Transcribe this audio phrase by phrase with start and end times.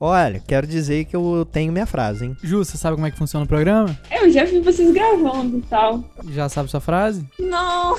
[0.00, 2.36] Olha, quero dizer que eu tenho minha frase, hein?
[2.40, 3.98] Ju, você sabe como é que funciona o programa?
[4.08, 6.04] Eu já vi vocês gravando e tal.
[6.30, 7.26] Já sabe sua frase?
[7.36, 7.96] Não.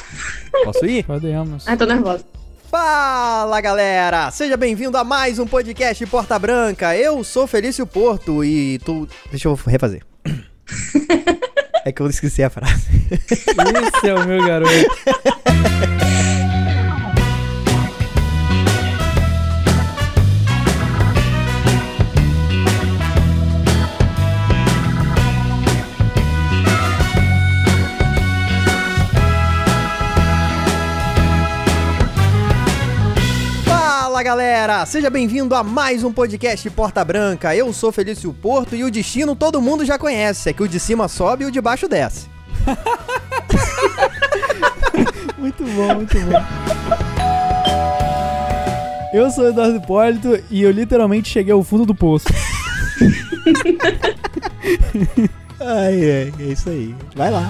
[0.64, 1.04] Posso ir?
[1.04, 1.68] Podemos.
[1.68, 2.24] Ai, tô nervosa.
[2.72, 4.32] Fala galera!
[4.32, 6.96] Seja bem-vindo a mais um podcast Porta Branca.
[6.96, 9.06] Eu sou Felício Porto e tu.
[9.30, 10.02] Deixa eu refazer.
[11.84, 12.88] é que eu esqueci a frase.
[13.12, 14.72] Esse é o meu garoto.
[34.60, 34.86] galera!
[34.86, 37.56] Seja bem-vindo a mais um podcast Porta Branca.
[37.56, 40.82] Eu sou Felício Porto e o destino todo mundo já conhece: é que o de
[40.82, 42.28] cima sobe e o de baixo desce.
[45.38, 46.44] Muito bom, muito bom.
[49.14, 52.28] Eu sou o Eduardo Hipólito e eu literalmente cheguei ao fundo do poço.
[55.62, 56.94] Ai, é, é isso aí.
[57.16, 57.48] Vai lá.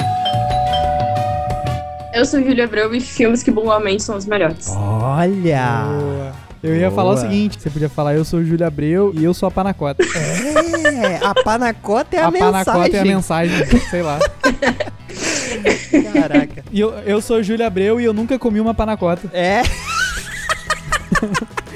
[2.14, 4.68] Eu sou Júlia Abreu e filmes que bumbamente são os melhores.
[4.70, 5.86] Olha!
[5.88, 6.49] Boa.
[6.62, 9.34] Eu ia falar o seguinte: você podia falar, eu sou o Júlio Abreu e eu
[9.34, 10.04] sou a Panacota.
[11.00, 12.66] É, a panacota é a, a mensagem.
[12.66, 14.20] Panacota é a mensagem, sei lá.
[16.14, 16.64] Caraca.
[16.72, 19.30] E eu, eu sou o Júlio Abreu e eu nunca comi uma Panacota.
[19.32, 19.62] É.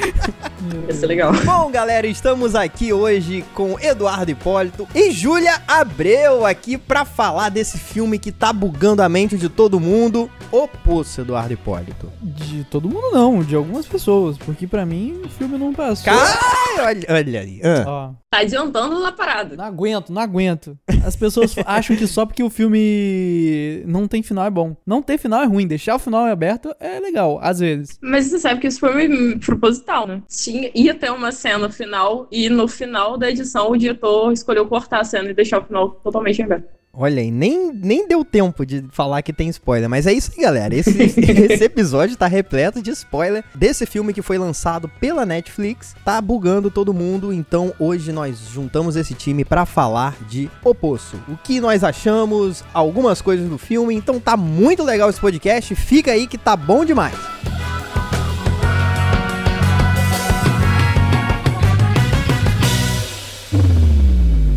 [0.88, 1.32] Ia ser legal.
[1.46, 7.78] Bom, galera, estamos aqui hoje com Eduardo Hipólito e Júlia Abreu aqui pra falar desse
[7.78, 10.30] filme que tá bugando a mente de todo mundo.
[10.52, 12.12] O Poço, Eduardo Hipólito.
[12.22, 16.06] De todo mundo não, de algumas pessoas, porque pra mim o filme não passou.
[16.06, 16.40] Cara,
[16.80, 17.62] olha, olha aí.
[17.64, 17.84] Ah.
[17.88, 19.56] Ó, Tá adiantando na parada.
[19.56, 20.76] não aguento, não aguento.
[21.06, 24.76] As pessoas acham que só porque o filme não tem final é bom.
[24.86, 28.00] Não ter final é ruim, deixar o final aberto é legal, às vezes.
[28.02, 30.22] Mas você sabe que isso foi proposital, né?
[30.28, 35.02] Tinha, ia ter uma cena final e no final da edição o diretor escolheu cortar
[35.02, 36.68] a cena e deixar o final totalmente aberto.
[36.96, 40.44] Olha aí, nem, nem deu tempo de falar que tem spoiler, mas é isso aí,
[40.44, 40.76] galera.
[40.76, 45.96] Esse, esse episódio tá repleto de spoiler desse filme que foi lançado pela Netflix.
[46.06, 51.20] Tá bugando todo mundo, então hoje nós juntamos esse time pra falar de O Poço.
[51.28, 55.74] O que nós achamos, algumas coisas do filme, então tá muito legal esse podcast.
[55.74, 57.16] Fica aí que tá bom demais.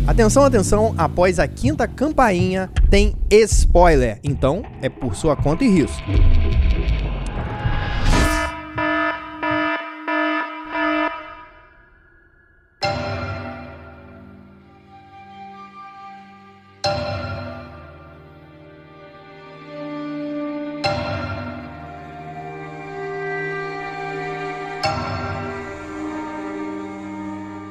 [0.07, 6.01] Atenção, atenção, após a quinta campainha tem spoiler, então é por sua conta e risco.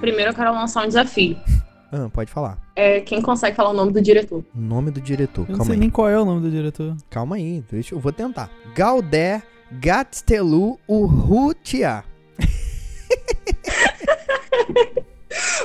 [0.03, 1.56] Primeiro eu quero lançar um desafio.
[1.93, 2.59] Ah, pode falar.
[2.75, 4.45] É quem consegue falar o nome do diretor.
[4.55, 5.81] O nome do diretor, Eu não calma sei aí.
[5.81, 6.97] nem qual é o nome do diretor.
[7.09, 8.51] Calma aí, deixa eu vou tentar.
[8.75, 9.43] Galder
[9.73, 12.05] Gatstelu Urrutia.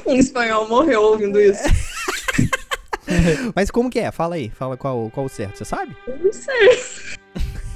[0.06, 1.64] Um espanhol morreu ouvindo isso.
[3.56, 4.12] Mas como que é?
[4.12, 5.96] Fala aí, fala qual, qual o certo, você sabe?
[6.08, 7.12] Eu Não sei.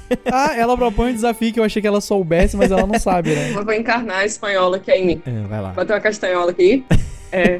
[0.30, 3.34] Ah, ela propõe um desafio que eu achei que ela soubesse, mas ela não sabe,
[3.34, 3.50] né?
[3.56, 5.22] Eu vou encarnar a espanhola que é em mim.
[5.26, 5.72] É, vai lá.
[5.72, 6.84] Bater uma castanhola aqui.
[7.32, 7.58] É.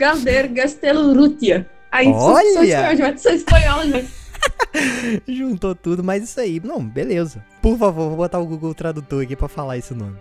[0.00, 1.68] Galder Gastelrutia.
[1.92, 3.18] Aí, Olha!
[3.18, 4.10] sou espanhola, gente.
[5.28, 6.58] Juntou tudo, mas isso aí.
[6.58, 7.44] Não, beleza.
[7.60, 10.16] Por favor, vou botar o Google Tradutor aqui pra falar esse nome.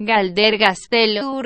[0.00, 1.40] Galder Gastelo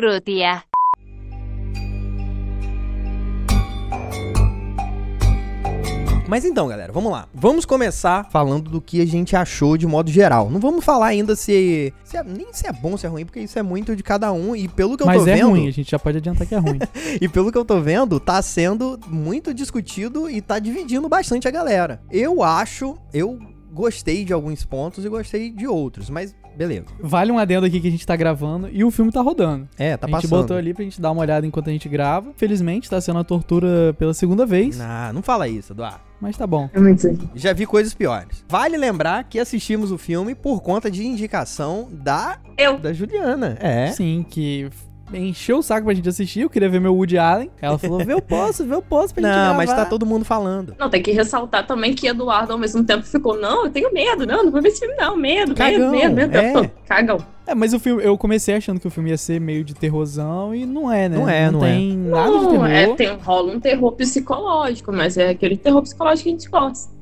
[6.27, 7.29] Mas então, galera, vamos lá.
[7.35, 10.49] Vamos começar falando do que a gente achou de modo geral.
[10.51, 13.41] Não vamos falar ainda se, se é- nem se é bom, se é ruim, porque
[13.41, 14.57] isso é muito de cada um.
[14.57, 16.55] E pelo que eu Mas tô é vendo, ruim, a gente já pode adiantar que
[16.55, 16.79] é ruim.
[17.21, 21.51] e pelo que eu tô vendo, tá sendo muito discutido e tá dividindo bastante a
[21.51, 22.01] galera.
[22.11, 23.39] Eu acho, eu
[23.71, 26.87] gostei de alguns pontos e gostei de outros, mas beleza.
[27.01, 29.69] Vale um adendo aqui que a gente tá gravando e o filme tá rodando.
[29.77, 30.41] É, tá a gente passando.
[30.43, 32.33] botou ali pra gente dar uma olhada enquanto a gente grava.
[32.37, 36.01] Felizmente tá sendo a tortura pela segunda vez, Ah, não fala isso, Eduardo.
[36.25, 36.71] Mas tá bom.
[36.73, 37.31] É muito isso.
[37.35, 38.43] Já vi coisas piores.
[38.49, 42.79] Vale lembrar que assistimos o filme por conta de indicação da Eu.
[42.79, 43.59] da Juliana.
[43.61, 43.89] É.
[43.89, 44.71] Sim, que
[45.13, 46.41] encheu o saco pra gente assistir.
[46.41, 47.51] Eu queria ver meu Woody Allen.
[47.61, 49.57] Ela falou: vê, eu posso, vê, eu posso pra gente Não, gravar.
[49.57, 50.75] mas tá todo mundo falando.
[50.79, 54.27] Não, tem que ressaltar também que Eduardo ao mesmo tempo ficou, não, eu tenho medo,
[54.27, 56.65] não, não vou ver esse filme não, medo, Cagão, medo, medo, medo.
[56.65, 56.71] é.
[56.87, 57.19] Cagão.
[57.47, 60.55] É, mas o filme, eu comecei achando que o filme ia ser meio de terrorzão
[60.55, 61.17] e não é, né?
[61.19, 61.73] Não é, não é.
[61.73, 62.67] tem nada de Não, terror.
[62.71, 66.94] é, tem, rola um terror psicológico, mas é aquele terror psicológico que a gente gosta.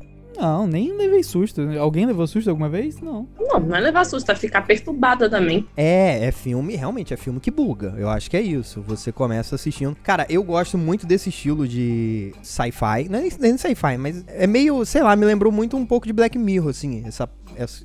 [0.42, 1.60] Não, nem levei susto.
[1.78, 3.00] Alguém levou susto alguma vez?
[3.00, 3.28] Não.
[3.38, 5.64] Não, não é levar susto, é ficar perturbada também.
[5.76, 7.94] É, é filme, realmente é filme que buga.
[7.96, 8.82] Eu acho que é isso.
[8.82, 9.96] Você começa assistindo.
[10.02, 13.08] Cara, eu gosto muito desse estilo de sci-fi.
[13.08, 16.12] Não é nem- sci-fi, mas é meio, sei lá, me lembrou muito um pouco de
[16.12, 17.04] Black Mirror, assim.
[17.06, 17.28] Essa,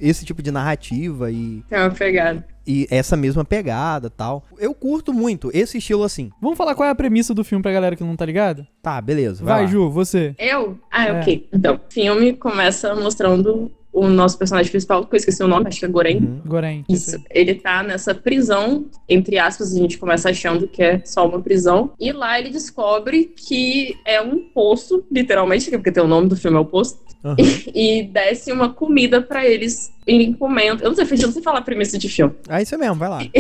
[0.01, 2.44] esse tipo de narrativa e, É uma pegada.
[2.67, 4.43] E essa mesma pegada tal.
[4.59, 6.29] Eu curto muito esse estilo assim.
[6.41, 8.67] Vamos falar qual é a premissa do filme pra galera que não tá ligada?
[8.81, 9.43] Tá, beleza.
[9.43, 9.67] Vai, Vai.
[9.67, 10.35] Ju, você.
[10.37, 10.77] Eu?
[10.91, 11.19] Ah, É.
[11.21, 11.47] ok.
[11.53, 15.79] Então, o filme começa mostrando o nosso personagem principal, que eu esqueci o nome, acho
[15.79, 16.17] que é Goren.
[16.17, 16.41] Uhum.
[16.45, 16.85] Gorém.
[16.87, 17.17] Isso.
[17.31, 21.91] Ele tá nessa prisão, entre aspas, a gente começa achando que é só uma prisão.
[21.99, 26.57] E lá ele descobre que é um poço, literalmente, porque tem o nome do filme
[26.57, 26.99] é o poço.
[27.25, 27.35] Aham.
[27.73, 30.83] E desce uma comida pra eles irem comendo.
[30.83, 32.33] Eu não sei, eu não sei falar a premissa de filme.
[32.50, 33.19] É isso mesmo, vai lá.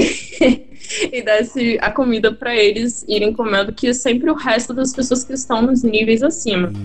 [1.11, 5.23] e desce a comida pra eles irem comendo, que é sempre o resto das pessoas
[5.23, 6.67] que estão nos níveis acima.
[6.69, 6.79] Isso,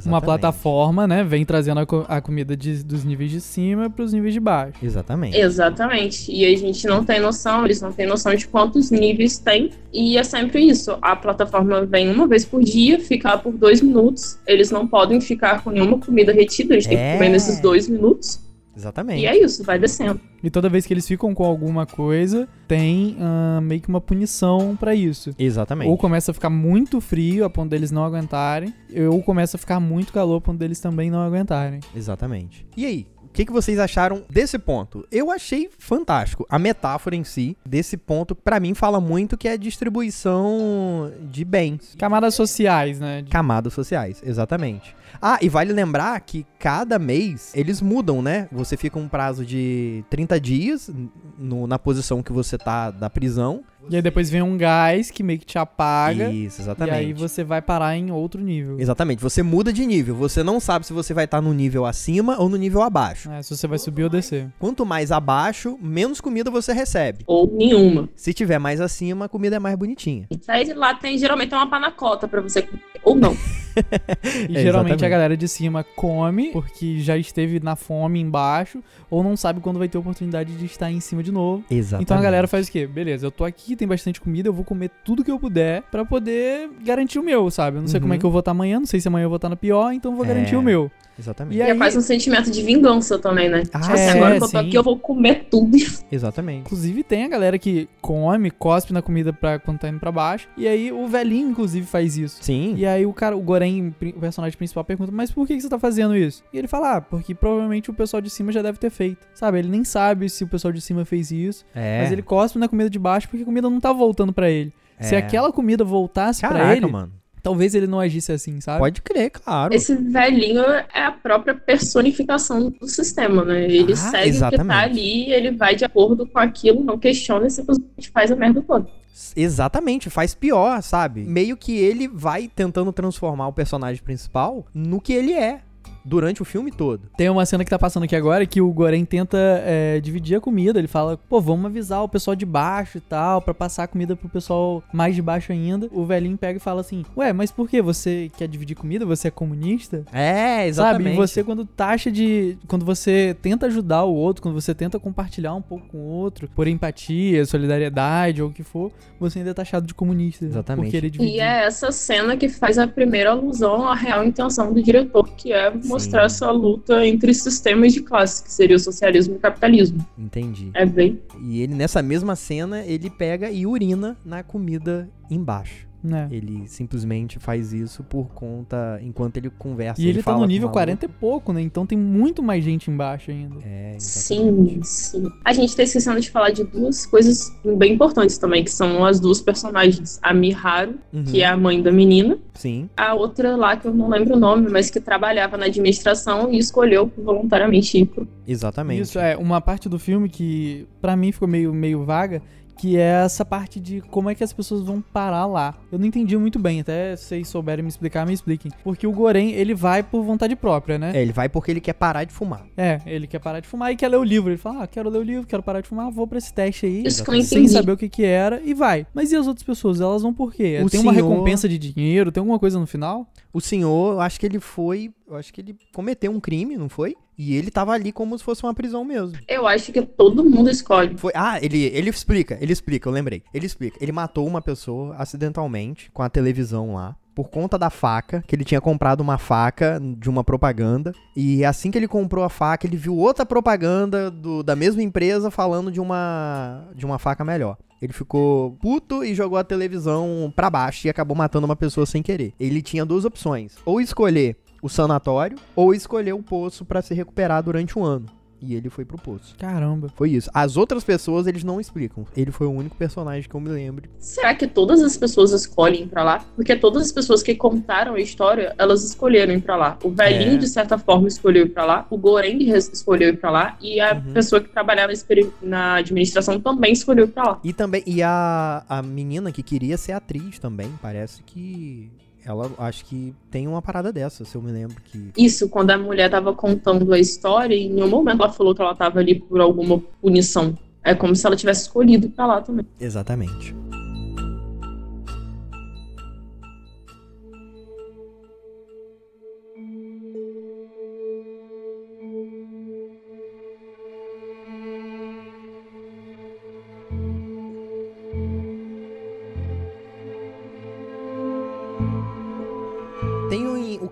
[0.00, 0.24] Uma exatamente.
[0.24, 1.22] plataforma, né?
[1.24, 4.74] Vem trazendo a, co- a comida de- dos níveis de cima pros níveis de baixo.
[4.82, 5.36] Exatamente.
[5.36, 6.32] Exatamente.
[6.32, 9.70] E a gente não tem noção, eles não têm noção de quantos níveis tem.
[9.92, 10.96] E é sempre isso.
[11.00, 14.38] A plataforma vem uma vez por dia, fica lá por dois minutos.
[14.46, 17.12] Eles não podem ficar com nenhuma comida retida, eles têm É.
[17.12, 18.40] que comer nesses dois minutos.
[18.76, 19.22] Exatamente.
[19.22, 20.20] E é isso, vai descendo.
[20.42, 24.76] E toda vez que eles ficam com alguma coisa, tem ah, meio que uma punição
[24.76, 25.30] pra isso.
[25.38, 25.88] Exatamente.
[25.88, 28.72] Ou começa a ficar muito frio a ponto deles não aguentarem,
[29.10, 31.80] ou começa a ficar muito calor a ponto deles também não aguentarem.
[31.94, 32.66] Exatamente.
[32.76, 33.06] E aí?
[33.22, 35.06] O que, que vocês acharam desse ponto?
[35.12, 36.46] Eu achei fantástico.
[36.48, 41.44] A metáfora em si, desse ponto, pra mim, fala muito que é a distribuição de
[41.44, 41.94] bens.
[41.98, 43.24] Camadas sociais, né?
[43.28, 44.96] Camadas sociais, exatamente.
[45.20, 48.48] Ah, e vale lembrar que cada mês eles mudam, né?
[48.52, 50.90] Você fica um prazo de 30 dias
[51.38, 53.62] no- na posição que você tá da prisão.
[53.88, 56.28] E aí depois vem um gás que meio que te apaga.
[56.30, 56.94] Isso, E exatamente.
[56.96, 58.80] aí você vai parar em outro nível.
[58.80, 60.16] Exatamente, você muda de nível.
[60.16, 63.30] Você não sabe se você vai estar no nível acima ou no nível abaixo.
[63.30, 64.48] É, se você vai subir ou descer.
[64.58, 67.22] Quanto mais abaixo, menos comida você recebe.
[67.28, 68.08] Ou nenhuma.
[68.16, 70.26] Se tiver mais acima, a comida é mais bonitinha.
[70.48, 72.82] Aí de lá tem geralmente uma panacota pra você comer.
[73.04, 73.36] Ou não.
[74.48, 75.04] E É, geralmente exatamente.
[75.04, 79.78] a galera de cima come, porque já esteve na fome embaixo, ou não sabe quando
[79.78, 81.64] vai ter oportunidade de estar em cima de novo.
[81.70, 82.04] Exatamente.
[82.04, 82.86] Então a galera faz o quê?
[82.86, 86.04] Beleza, eu tô aqui, tem bastante comida, eu vou comer tudo que eu puder pra
[86.04, 87.76] poder garantir o meu, sabe?
[87.78, 88.20] Eu não sei como é Uhum.
[88.20, 90.12] que eu vou estar amanhã, não sei se amanhã eu vou estar na pior, então
[90.12, 90.28] eu vou É.
[90.28, 90.90] garantir o meu.
[91.18, 91.54] Exatamente.
[91.56, 93.62] E E aí- é quase um sentimento de vingança também, né?
[93.72, 94.56] Ah, tipo assim, é, agora que eu tô sim.
[94.58, 95.76] aqui, eu vou comer tudo.
[96.12, 96.60] Exatamente.
[96.60, 100.48] Inclusive tem a galera que come, cospe na comida pra quando tá indo pra baixo.
[100.56, 102.38] E aí o velhinho, inclusive, faz isso.
[102.42, 102.74] Sim.
[102.76, 105.68] E aí o cara, o Goren, o personagem principal, pergunta, mas por que que você
[105.68, 106.42] tá fazendo isso?
[106.52, 109.26] E ele fala, ah, porque provavelmente o pessoal de cima já deve ter feito.
[109.34, 112.02] Sabe, ele nem sabe se o pessoal de cima fez isso, É.
[112.02, 114.72] mas ele cospe na comida de baixo porque a comida não tá voltando pra ele.
[115.00, 115.18] Se É.
[115.18, 117.12] aquela comida voltasse pra Caraca, ele, mano.
[117.46, 118.80] Talvez ele não agisse assim, sabe?
[118.80, 119.72] Pode crer, claro.
[119.72, 123.62] Esse velhinho é a própria personificação do sistema, né?
[123.70, 124.66] Ele Ah, segue o que exatamente.
[124.66, 128.60] tá ali, ele vai de acordo com aquilo, não questiona e simplesmente faz a merda
[128.62, 128.88] toda.
[129.36, 131.22] Exatamente, faz pior, sabe?
[131.24, 135.60] Meio que ele vai tentando transformar o personagem principal no que ele é
[136.06, 137.02] durante o filme todo.
[137.16, 140.40] Tem uma cena que tá passando aqui agora que o Goren tenta é, dividir a
[140.40, 140.78] comida.
[140.78, 144.14] Ele fala, pô, vamos avisar o pessoal de baixo e tal, pra passar a comida
[144.14, 145.88] pro pessoal mais de baixo ainda.
[145.92, 149.04] O velhinho pega e fala assim, ué, mas por que você quer dividir comida?
[149.04, 150.04] Você é comunista?
[150.12, 150.68] É, Sabe?
[150.68, 151.14] exatamente.
[151.14, 152.56] E você, quando taxa de.
[152.68, 156.48] Quando você tenta ajudar o outro, quando você tenta compartilhar um pouco com o outro,
[156.54, 160.44] por empatia, solidariedade ou o que for, você ainda é taxado de comunista.
[160.44, 160.84] Exatamente.
[160.84, 161.34] Porque ele dividiu.
[161.34, 165.52] E é essa cena que faz a primeira alusão à real intenção do diretor, que
[165.52, 170.06] é mostrar essa luta entre sistemas de classe, que seria o socialismo e o capitalismo.
[170.18, 170.70] Entendi.
[170.74, 171.20] É bem.
[171.42, 175.86] E ele, nessa mesma cena, ele pega e urina na comida embaixo.
[176.06, 176.28] Né?
[176.30, 180.00] Ele simplesmente faz isso por conta, enquanto ele conversa.
[180.00, 181.60] E ele, tá fala no nível o 40 e pouco, né?
[181.60, 183.56] Então tem muito mais gente embaixo ainda.
[183.64, 183.96] É.
[183.98, 185.26] Sim, sim.
[185.44, 189.20] A gente tá esquecendo de falar de duas coisas bem importantes também, que são as
[189.20, 190.18] duas personagens.
[190.22, 191.24] A Miharu, Uhum.
[191.24, 192.88] que é a mãe da menina, Sim.
[192.96, 196.58] a outra lá, que eu não lembro o nome, mas que trabalhava na administração e
[196.58, 199.02] escolheu voluntariamente ir pro Exatamente.
[199.02, 202.40] Isso é uma parte do filme que pra mim ficou meio, meio vaga,
[202.76, 205.74] que é essa parte de como é que as pessoas vão parar lá.
[205.90, 208.70] Eu não entendi muito bem, até se vocês souberem me explicar, me expliquem.
[208.84, 211.12] Porque o Goren, ele vai por vontade própria, né?
[211.14, 212.66] É, ele vai porque ele quer parar de fumar.
[212.76, 214.50] É, ele quer parar de fumar e quer ler o livro.
[214.50, 216.86] Ele fala, ah, quero ler o livro, quero parar de fumar, vou pra esse teste
[216.86, 217.02] aí.
[217.06, 217.68] Isso Sem entendi.
[217.70, 219.06] saber o que que era e vai.
[219.14, 220.00] Mas e as outras pessoas?
[220.00, 220.80] Elas vão por quê?
[220.84, 222.30] O tem uma senhor- recompensa de dinheiro?
[222.30, 223.26] Tem alguma coisa no final?
[223.52, 225.10] O senhor, eu acho que ele foi.
[225.26, 227.16] Eu acho que ele cometeu um crime, não foi?
[227.38, 229.36] E ele tava ali como se fosse uma prisão mesmo.
[229.46, 231.16] Eu acho que todo mundo escolhe.
[231.18, 233.42] Foi, ah, ele, ele explica, ele explica, eu lembrei.
[233.52, 233.98] Ele explica.
[234.00, 237.14] Ele matou uma pessoa acidentalmente com a televisão lá.
[237.34, 241.12] por conta da faca, que ele tinha comprado uma faca de uma propaganda.
[241.36, 245.50] E assim que ele comprou a faca, ele viu outra propaganda do- da mesma empresa
[245.50, 247.76] falando de uma, de uma faca melhor.
[248.00, 252.22] Ele ficou puto e jogou a televisão pra baixo e acabou matando uma pessoa sem
[252.22, 252.54] querer.
[252.58, 257.62] Ele tinha duas opções: ou escolher o sanatório ou escolher o poço pra se recuperar
[257.62, 258.26] durante um ano.
[258.58, 259.54] E ele foi pro poço.
[259.58, 260.08] Caramba.
[260.16, 260.48] Foi isso.
[260.52, 262.24] As outras pessoas eles não explicam.
[262.34, 264.08] Ele foi o único personagem que eu me lembro.
[264.18, 266.42] Será que todas as pessoas escolhem ir pra lá?
[266.56, 269.98] Porque todas as pessoas que contaram a história, elas escolheram ir pra lá.
[270.02, 270.56] O velhinho, É.
[270.56, 272.06] de certa forma, escolheu ir pra lá.
[272.08, 273.76] O Goreng escolheu ir pra lá.
[273.78, 274.32] E a Uhum.
[274.32, 275.12] pessoa que trabalhava
[275.60, 277.60] na administração também escolheu ir pra lá.
[277.62, 282.10] E também, e a, a menina que queria ser atriz também, parece que
[282.46, 285.32] ela, acho que tem uma parada dessa, se eu me lembro que...
[285.36, 288.94] Isso, quando a mulher tava contando a história, em nenhum momento ela falou que ela
[288.94, 290.78] tava ali por alguma punição.
[291.02, 292.86] É como se ela tivesse escolhido pra lá também.
[293.00, 293.74] Exatamente.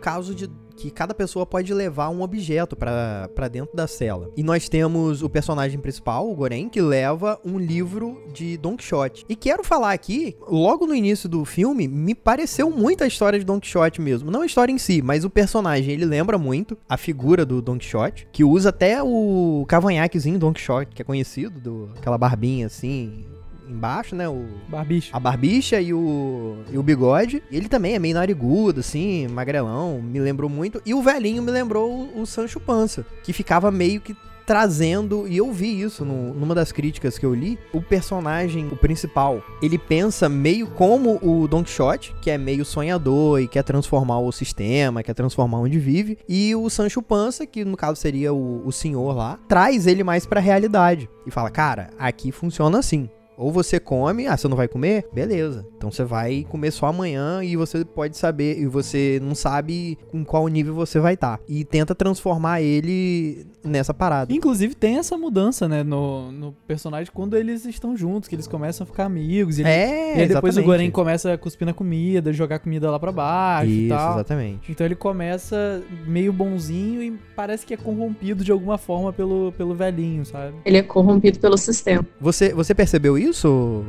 [0.05, 4.31] Caso de que cada pessoa pode levar um objeto pra dentro da cela.
[4.37, 9.25] E nós temos o personagem principal, o Goren, que leva um livro de Don Quixote.
[9.27, 13.47] E quero falar aqui, logo no início do filme, me pareceu muito a história de
[13.47, 14.31] Don Quixote mesmo.
[14.31, 17.79] Não a história em si, mas o personagem, ele lembra muito a figura do Don
[17.79, 23.25] Quixote, que usa até o cavanhaquezinho Don Quixote, que é conhecido, do, aquela barbinha assim,
[23.68, 24.28] embaixo, né?
[24.28, 25.11] O, Barbicho.
[25.16, 27.42] a barbicha e o, e o bigode.
[27.50, 30.80] Ele também é meio narigudo, assim, magrelão, me lembrou muito.
[30.85, 34.16] E o velhinho me lembrou o, o Sancho Panza, que ficava meio que
[34.47, 38.76] trazendo, e eu vi isso no- numa das críticas que eu li, o personagem, o
[38.76, 44.18] principal, ele pensa meio como o Don Quixote, que é meio sonhador e quer transformar
[44.18, 48.61] o sistema, quer transformar onde vive, e o Sancho Panza, que no caso seria o,
[48.66, 53.09] o senhor lá, traz ele mais pra realidade e fala, cara, aqui funciona assim.
[53.37, 55.07] Ou você come, ah, você não vai comer?
[55.12, 55.67] Beleza.
[55.76, 60.23] Então você vai comer só amanhã e você pode saber, e você não sabe em
[60.25, 61.41] qual nível você vai estar.
[61.49, 64.33] E tenta transformar ele nessa parada.
[64.33, 68.85] Inclusive tem essa mudança, né, no, no personagem quando eles estão juntos, que eles começam
[68.85, 69.59] a ficar amigos.
[69.59, 70.64] E, ele- É, e aí depois o exatamente.
[70.67, 74.14] Goren começa a cuspir na comida, jogar comida lá pra baixo e Isso, tal.
[74.14, 74.71] exatamente.
[74.71, 79.75] Então ele começa meio bonzinho e parece que é corrompido de alguma forma pelo, pelo
[79.75, 80.55] velhinho, sabe?
[80.64, 82.07] Ele é corrompido pelo sistema.
[82.21, 83.24] Você, você percebeu isso?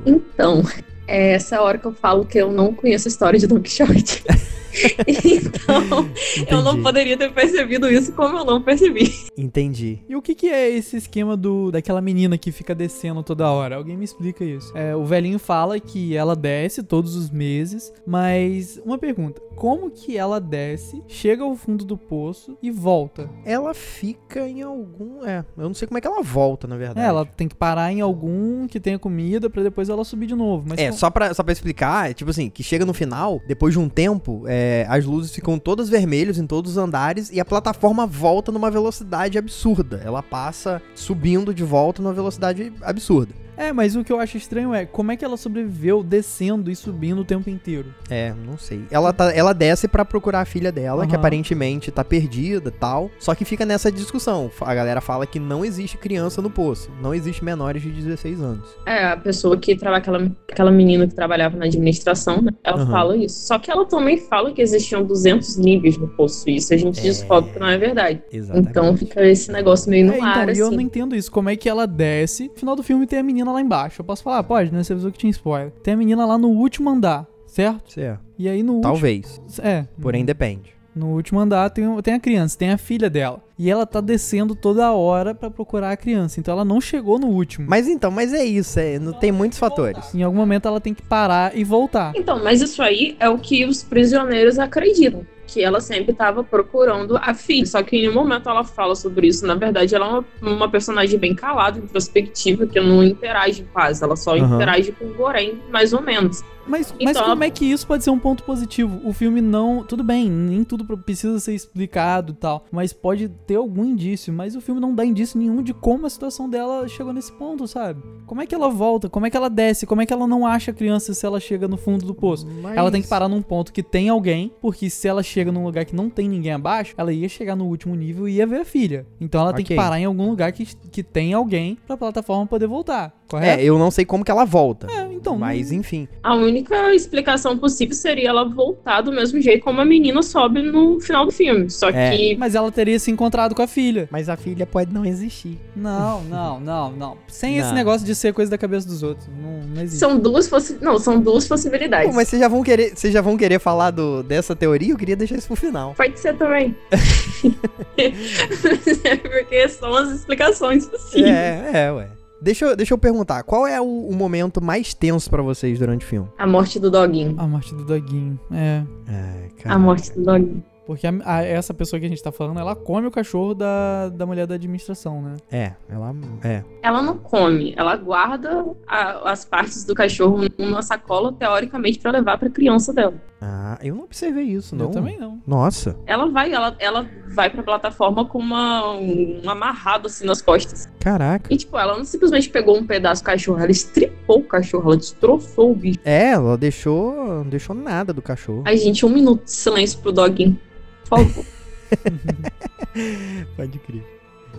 [0.05, 0.63] Então,
[1.07, 4.23] é essa hora que eu falo que eu não conheço a história de Don Quixote.
[5.07, 6.09] então,
[6.49, 6.83] eu não Entendi.
[6.83, 9.11] poderia ter percebido isso como eu não percebi.
[9.37, 9.99] Entendi.
[10.07, 13.75] E o que, que é esse esquema do daquela menina que fica descendo toda hora?
[13.75, 14.75] Alguém me explica isso.
[14.77, 20.17] É, o velhinho fala que ela desce todos os meses, mas uma pergunta: como que
[20.17, 23.29] ela desce, chega ao fundo do poço e volta?
[23.45, 25.23] Ela fica em algum.
[25.25, 26.99] É, eu não sei como é que ela volta, na verdade.
[26.99, 30.35] É, ela tem que parar em algum que tenha comida pra depois ela subir de
[30.35, 30.65] novo.
[30.67, 33.39] Mas É, com- só pra, só pra explicar, é tipo assim, que chega no final,
[33.47, 37.39] depois de um tempo, é, as luzes ficam todas vermelhas em todos os andares e
[37.39, 40.01] a plataforma volta numa velocidade absurda.
[40.03, 43.44] Ela passa subindo de volta numa velocidade absurda.
[43.57, 46.75] É, mas o que eu acho estranho é como é que ela sobreviveu descendo e
[46.75, 47.93] subindo o tempo inteiro.
[48.09, 48.83] É, não sei.
[48.91, 51.19] Ela, tá, ela desce pra procurar a filha dela, que Aham.
[51.19, 53.09] aparentemente tá perdida tal.
[53.19, 54.51] Só que fica nessa discussão.
[54.61, 56.89] A galera fala que não existe criança no poço.
[57.01, 58.67] Não existe menores de 16 anos.
[58.85, 62.51] É, a pessoa que trabalha, aquela, aquela menina que trabalhava na administração, né?
[62.63, 62.91] Ela Aham.
[62.91, 63.47] fala isso.
[63.47, 66.49] Só que ela também fala que existiam 200 níveis no poço.
[66.49, 67.03] Isso a gente É.
[67.03, 68.21] descobre que não é verdade.
[68.31, 68.69] Exatamente.
[68.69, 70.61] Então fica esse negócio meio no É, então, ar, e assim.
[70.61, 71.31] eu não entendo isso.
[71.31, 72.49] Como é que ela desce?
[72.49, 74.01] No final do filme tem a menina lá embaixo.
[74.01, 74.43] Eu posso falar?
[74.43, 74.83] Pode, né?
[74.83, 75.71] Você avisou que tinha spoiler.
[75.83, 77.93] Tem a menina lá no último andar, certo?
[77.93, 78.19] Certo.
[78.37, 78.93] E aí no último.
[78.93, 79.41] Talvez.
[79.61, 79.85] É.
[80.01, 80.75] Porém, depende.
[80.95, 83.43] No último andar tem, tem a criança, tem a filha dela.
[83.59, 86.39] E ela tá descendo toda hora pra procurar a criança.
[86.39, 87.67] Então ela não chegou no último.
[87.69, 88.79] Mas então, mas é isso.
[88.79, 90.15] É, não tem muitos fatores.
[90.15, 92.13] Em algum momento ela tem que parar e voltar.
[92.15, 95.25] Então, mas isso aí é o que os prisioneiros acreditam.
[95.47, 97.65] Que ela sempre estava procurando a filha.
[97.65, 99.45] Só que em nenhum momento ela fala sobre isso.
[99.45, 104.03] Na verdade, ela é uma, uma personagem bem calada, introspectiva, que não interage quase.
[104.03, 104.55] Ela só Aham.
[104.55, 106.41] interage com o Goreng, mais ou menos.
[106.67, 108.99] Mas, mas como é que isso pode ser um ponto positivo?
[109.03, 109.83] O filme não.
[109.83, 112.65] Tudo bem, nem tudo precisa ser explicado e tal.
[112.71, 114.33] Mas pode ter algum indício.
[114.33, 117.67] Mas o filme não dá indício nenhum de como a situação dela chegou nesse ponto,
[117.67, 118.01] sabe?
[118.25, 119.09] Como é que ela volta?
[119.09, 119.85] Como é que ela desce?
[119.85, 122.47] Como é que ela não acha a criança se ela chega no fundo do poço?
[122.61, 125.63] Mas- Ela tem que parar num ponto que tem alguém, porque se ela chega num
[125.63, 128.61] lugar que não tem ninguém abaixo, ela ia chegar no último nível e ia ver
[128.61, 129.05] a filha.
[129.21, 132.67] Então ela tem que parar em algum lugar que, que tem alguém pra plataforma poder
[132.67, 133.59] voltar, correto?
[133.61, 134.87] É, eu não sei como que ela volta.
[134.91, 135.37] É, então.
[135.37, 136.07] mas enfim.
[136.23, 140.61] A única única explicação possível seria ela voltar do mesmo jeito como a menina sobe
[140.61, 141.69] no final do filme.
[141.69, 142.15] Só É.
[142.15, 144.07] que Mas ela teria se encontrado com a filha.
[144.11, 145.59] Mas a filha pode não existir.
[145.75, 147.17] Não, não, não, não.
[147.27, 147.75] Sem esse Não.
[147.75, 149.27] negócio de ser coisa da cabeça dos outros.
[149.27, 149.99] Não, não existe.
[149.99, 152.09] são duas possi não, são duas possibilidades.
[152.09, 154.93] Pô, mas vocês já vão querer, vocês já vão querer falar do, dessa teoria?
[154.93, 155.93] Eu queria deixar isso pro final.
[155.95, 156.75] Pode ser também.
[159.21, 161.33] Porque são as explicações possíveis.
[161.35, 162.07] É, é, ué.
[162.41, 166.05] Deixa eu, deixa eu perguntar, qual é o, o momento mais tenso pra vocês durante
[166.05, 166.29] o filme?
[166.37, 167.35] A morte do doguinho.
[167.37, 168.39] A morte do doguinho.
[168.51, 168.83] É.
[169.07, 170.63] É, A morte do doguinho.
[170.85, 174.09] Porque a- a- essa pessoa que a gente tá falando, ela come o cachorro da,
[174.09, 175.33] da mulher da administração, né?
[175.51, 176.15] É, ela.
[176.43, 176.63] É.
[176.83, 182.37] Ela não come, ela guarda a- as partes do cachorro numa sacola, teoricamente, pra levar
[182.37, 183.15] pra criança dela.
[183.41, 184.85] Ah, eu não observei isso, não.
[184.85, 185.39] Eu também não.
[185.45, 190.87] Nossa, Ela vai, ela, ela vai pra plataforma com uma, um amarrado assim nas costas.
[190.99, 191.53] caraca.
[191.53, 194.97] E, tipo, ela não simplesmente pegou um pedaço do cachorro, ela estripou o cachorro, ela
[194.97, 195.99] destroçou o bicho.
[196.05, 197.13] É, ela deixou.
[197.43, 198.63] Não deixou nada do cachorro.
[198.65, 200.57] Ai, gente, um minuto de silêncio pro doguinho.
[201.05, 201.45] Favor.
[203.55, 204.03] Pode crer.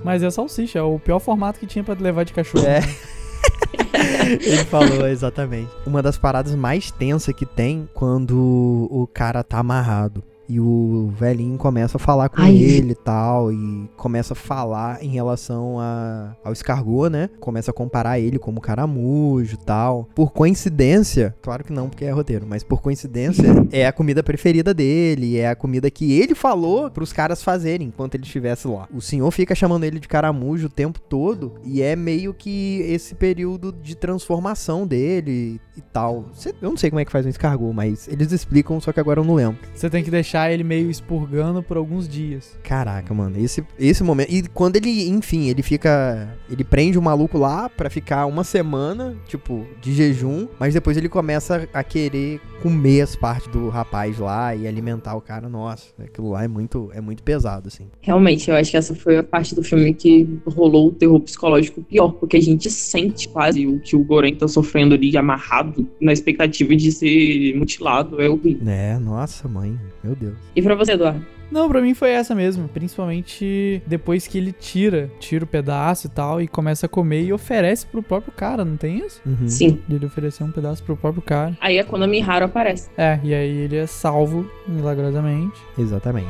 [0.05, 2.67] Mas é salsicha, é o pior formato que tinha pra levar de cachorro.
[2.67, 2.81] É.
[2.81, 2.87] né?
[4.43, 5.71] Ele falou, exatamente.
[5.87, 10.23] Uma das paradas mais tensas que tem quando o cara tá amarrado.
[10.49, 12.57] E o velhinho começa a falar com Ai.
[12.57, 13.53] ele e tal.
[13.53, 17.29] E começa a falar em relação a, ao escargot, né?
[17.41, 20.09] Começa a comparar ele como caramujo e tal.
[20.15, 24.73] Por coincidência, claro que não, porque é roteiro, mas por coincidência, é a comida preferida
[24.73, 25.37] dele.
[25.39, 28.89] É a comida que ele falou pros caras fazerem enquanto ele estivesse lá.
[28.95, 31.55] O senhor fica chamando ele de caramujo o tempo todo.
[31.65, 36.25] E é meio que esse período de transformação dele e tal.
[36.33, 39.01] Cê- Eu não sei como é que faz um escargot, mas eles explicam, só que
[39.01, 39.59] agora eu não lembro.
[39.75, 42.59] Você tem que deixar ele meio expurgando por alguns dias.
[42.63, 44.31] Caraca, mano, esse, esse momento.
[44.31, 46.37] E quando ele, enfim, ele fica.
[46.51, 51.09] Ele prende o maluco lá pra ficar uma semana, tipo, de jejum, mas depois ele
[51.09, 55.49] começa a querer comer as partes do rapaz lá e alimentar o cara.
[55.49, 57.87] Nossa, aquilo lá é muito, é muito pesado, assim.
[58.01, 61.83] Realmente, eu acho que essa foi a parte do filme que rolou o terror psicológico
[61.83, 66.13] pior, porque a gente sente quase o que o Goren tá sofrendo ali, amarrado, na
[66.13, 68.21] expectativa de ser mutilado.
[68.21, 68.69] É horrível.
[68.69, 70.26] É, nossa, mãe, meu Deus.
[70.55, 71.25] E pra você, Eduardo?
[71.51, 72.69] Não, pra mim foi essa mesmo.
[72.69, 77.33] Principalmente depois que ele tira, tira o pedaço e tal, e começa a comer e
[77.33, 79.21] oferece pro próprio cara, não tem isso?
[79.25, 79.49] Uhum.
[79.49, 79.81] Sim.
[79.87, 81.57] De ele oferecer um pedaço pro próprio cara.
[81.61, 82.91] Aí é quando a Miharu aparece.
[82.97, 85.61] É, e aí ele é salvo milagrosamente.
[85.79, 86.27] Exatamente.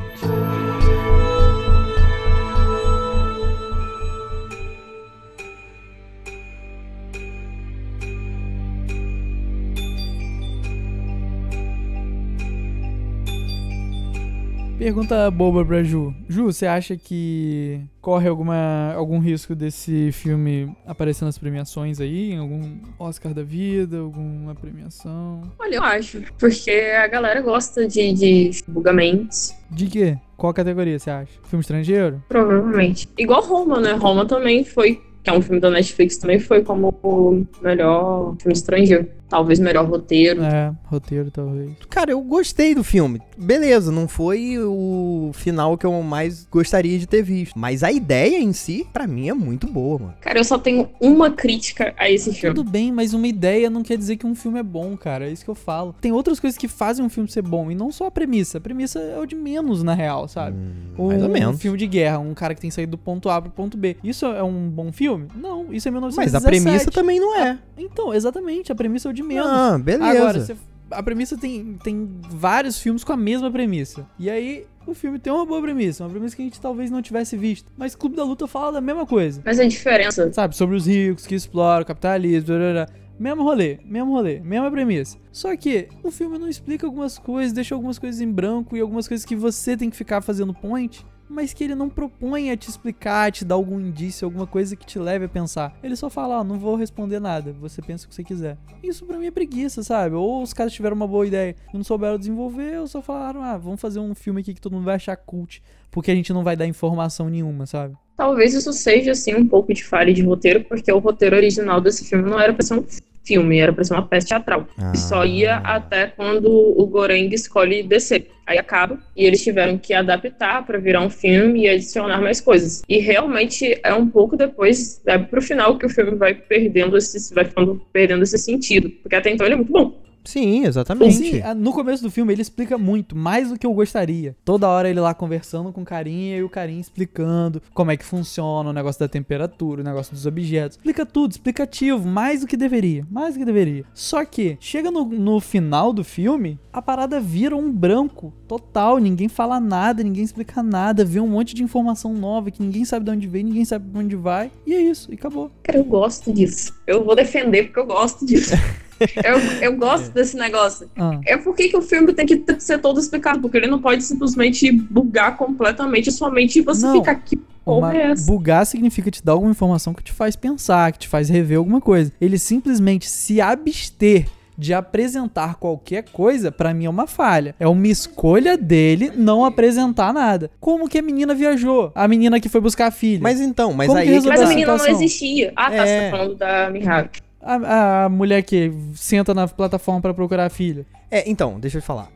[14.79, 16.15] Pergunta boba pra Ju.
[16.29, 22.33] Ju, você acha que corre alguma, algum risco desse filme aparecer nas premiações aí?
[22.33, 25.51] Em algum Oscar da vida, alguma premiação?
[25.59, 26.21] Olha, eu acho.
[26.39, 29.55] Porque a galera gosta de, de julgamentos.
[29.71, 30.19] De quê?
[30.37, 31.33] Qual categoria você acha?
[31.45, 32.23] Filme estrangeiro?
[32.29, 33.09] Provavelmente.
[33.17, 33.93] Igual Roma, né?
[33.93, 38.53] Roma também foi, que é um filme da Netflix, também foi como o melhor filme
[38.53, 39.09] estrangeiro.
[39.29, 40.43] Talvez melhor roteiro.
[40.43, 41.71] É, roteiro talvez.
[41.91, 43.21] Cara, eu gostei do filme.
[43.37, 47.59] Beleza, não foi o final que eu mais gostaria de ter visto.
[47.59, 50.15] Mas a ideia em si, pra mim, é muito boa, mano.
[50.21, 52.55] Cara, eu só tenho uma crítica a esse filme.
[52.55, 55.29] Tudo bem, mas uma ideia não quer dizer que um filme é bom, cara.
[55.29, 55.95] É isso que eu falo.
[56.01, 58.59] Tem outras coisas que fazem um filme ser bom, e não só a premissa.
[58.59, 60.57] A premissa é o de menos, na real, sabe?
[60.57, 61.61] Hum, mais ou um menos.
[61.61, 63.97] filme de guerra, um cara que tem saído do ponto A pro ponto B.
[64.05, 65.29] Isso é um bom filme?
[65.35, 66.17] Não, isso é 1917.
[66.17, 67.59] Mas a premissa também não é.
[67.77, 69.47] Então, exatamente, a premissa é o de menos.
[69.47, 70.11] Ah, beleza.
[70.21, 70.57] Agora, você-
[70.91, 74.07] a premissa tem, tem vários filmes com a mesma premissa.
[74.19, 77.03] E aí, o filme tem uma boa premissa, uma premissa que a gente talvez não
[77.03, 77.71] tivesse visto.
[77.77, 79.43] Mas Clube da Luta fala da mesma coisa.
[79.45, 82.87] Mas a diferença Sabe, sobre os ricos que exploram o capitalismo, blá, blá, blá.
[83.19, 85.19] mesmo rolê, mesmo rolê, mesma premissa.
[85.33, 89.09] Só que o filme não explica algumas coisas, deixa algumas coisas em branco e algumas
[89.09, 92.69] coisas que você tem que ficar fazendo point, mas que ele não propõe a te
[92.69, 95.77] explicar, a te dar algum indício, alguma coisa que te leve a pensar.
[95.83, 98.57] Ele só fala, ó, não vou responder nada, você pensa o que você quiser.
[98.83, 100.15] Isso pra mim é preguiça, sabe?
[100.15, 103.57] Ou os caras tiveram uma boa ideia e não souberam desenvolver, ou só falaram, ah,
[103.57, 106.45] vamos fazer um filme aqui que todo mundo vai achar cult, porque a gente não
[106.45, 107.95] vai dar informação nenhuma, sabe?
[108.17, 112.05] Talvez isso seja, assim, um pouco de falha de roteiro, porque o roteiro original desse
[112.05, 112.85] filme não era pra ser um
[113.27, 114.67] filme, era pra ser uma peça teatral.
[114.79, 114.93] Ah.
[114.95, 118.31] E só ia até quando o Goreng escolhe descer.
[118.47, 122.83] Aí acaba, e eles tiveram que adaptar pra virar um filme e adicionar mais coisas.
[122.89, 127.35] E realmente é um pouco depois, é pro final que o filme vai perdendo esse,
[127.35, 128.89] vai ficando, perdendo esse sentido.
[129.03, 130.07] Porque até então ele é muito bom.
[130.27, 131.15] Sim, exatamente.
[131.15, 134.37] Sim, no começo do filme ele explica muito, mais do que eu gostaria.
[134.45, 138.05] Toda hora ele lá conversando com o carinha e o carinha explicando como é que
[138.05, 140.77] funciona o negócio da temperatura, o negócio dos objetos.
[140.77, 143.85] Explica tudo, explicativo, mais do que deveria, mais do que deveria.
[143.95, 149.29] Só que, chega no, no final do filme, a parada vira um branco total, ninguém
[149.29, 153.11] fala nada, ninguém explica nada, vê um monte de informação nova que ninguém sabe de
[153.11, 155.51] onde veio, ninguém sabe pra onde vai, e é isso, e acabou.
[155.63, 156.75] Cara, eu gosto disso.
[156.87, 158.55] Eu vou defender porque eu gosto disso.
[159.01, 160.89] eu, eu gosto desse negócio.
[160.97, 161.19] Ah.
[161.27, 164.03] É por que que o filme tem que ser todo explicado, porque ele não pode
[164.05, 166.95] simplesmente bugar completamente sua mente e você Não.
[166.95, 167.41] fica aqui.
[167.65, 168.25] Uma- é essa?
[168.27, 171.81] bugar significa te dar alguma informação que te faz pensar, que te faz rever alguma
[171.81, 172.13] coisa.
[172.21, 174.27] Ele simplesmente se abster
[174.59, 177.55] de apresentar qualquer coisa, pra mim é uma falha.
[177.61, 180.51] É uma escolha dele não apresentar nada.
[180.59, 181.93] Como que a menina viajou?
[181.95, 183.21] A menina que foi buscar a filha.
[183.23, 184.09] Mas então, mas Como aí.
[184.09, 184.49] é Mas a tá.
[184.49, 185.53] menina não existia.
[185.55, 186.11] Ah, tá, você É.
[186.11, 187.11] tá falando da Miharu.
[187.47, 190.85] A, a mulher que senta na plataforma pra procurar a filha.
[191.11, 192.09] É, então, deixa eu te falar.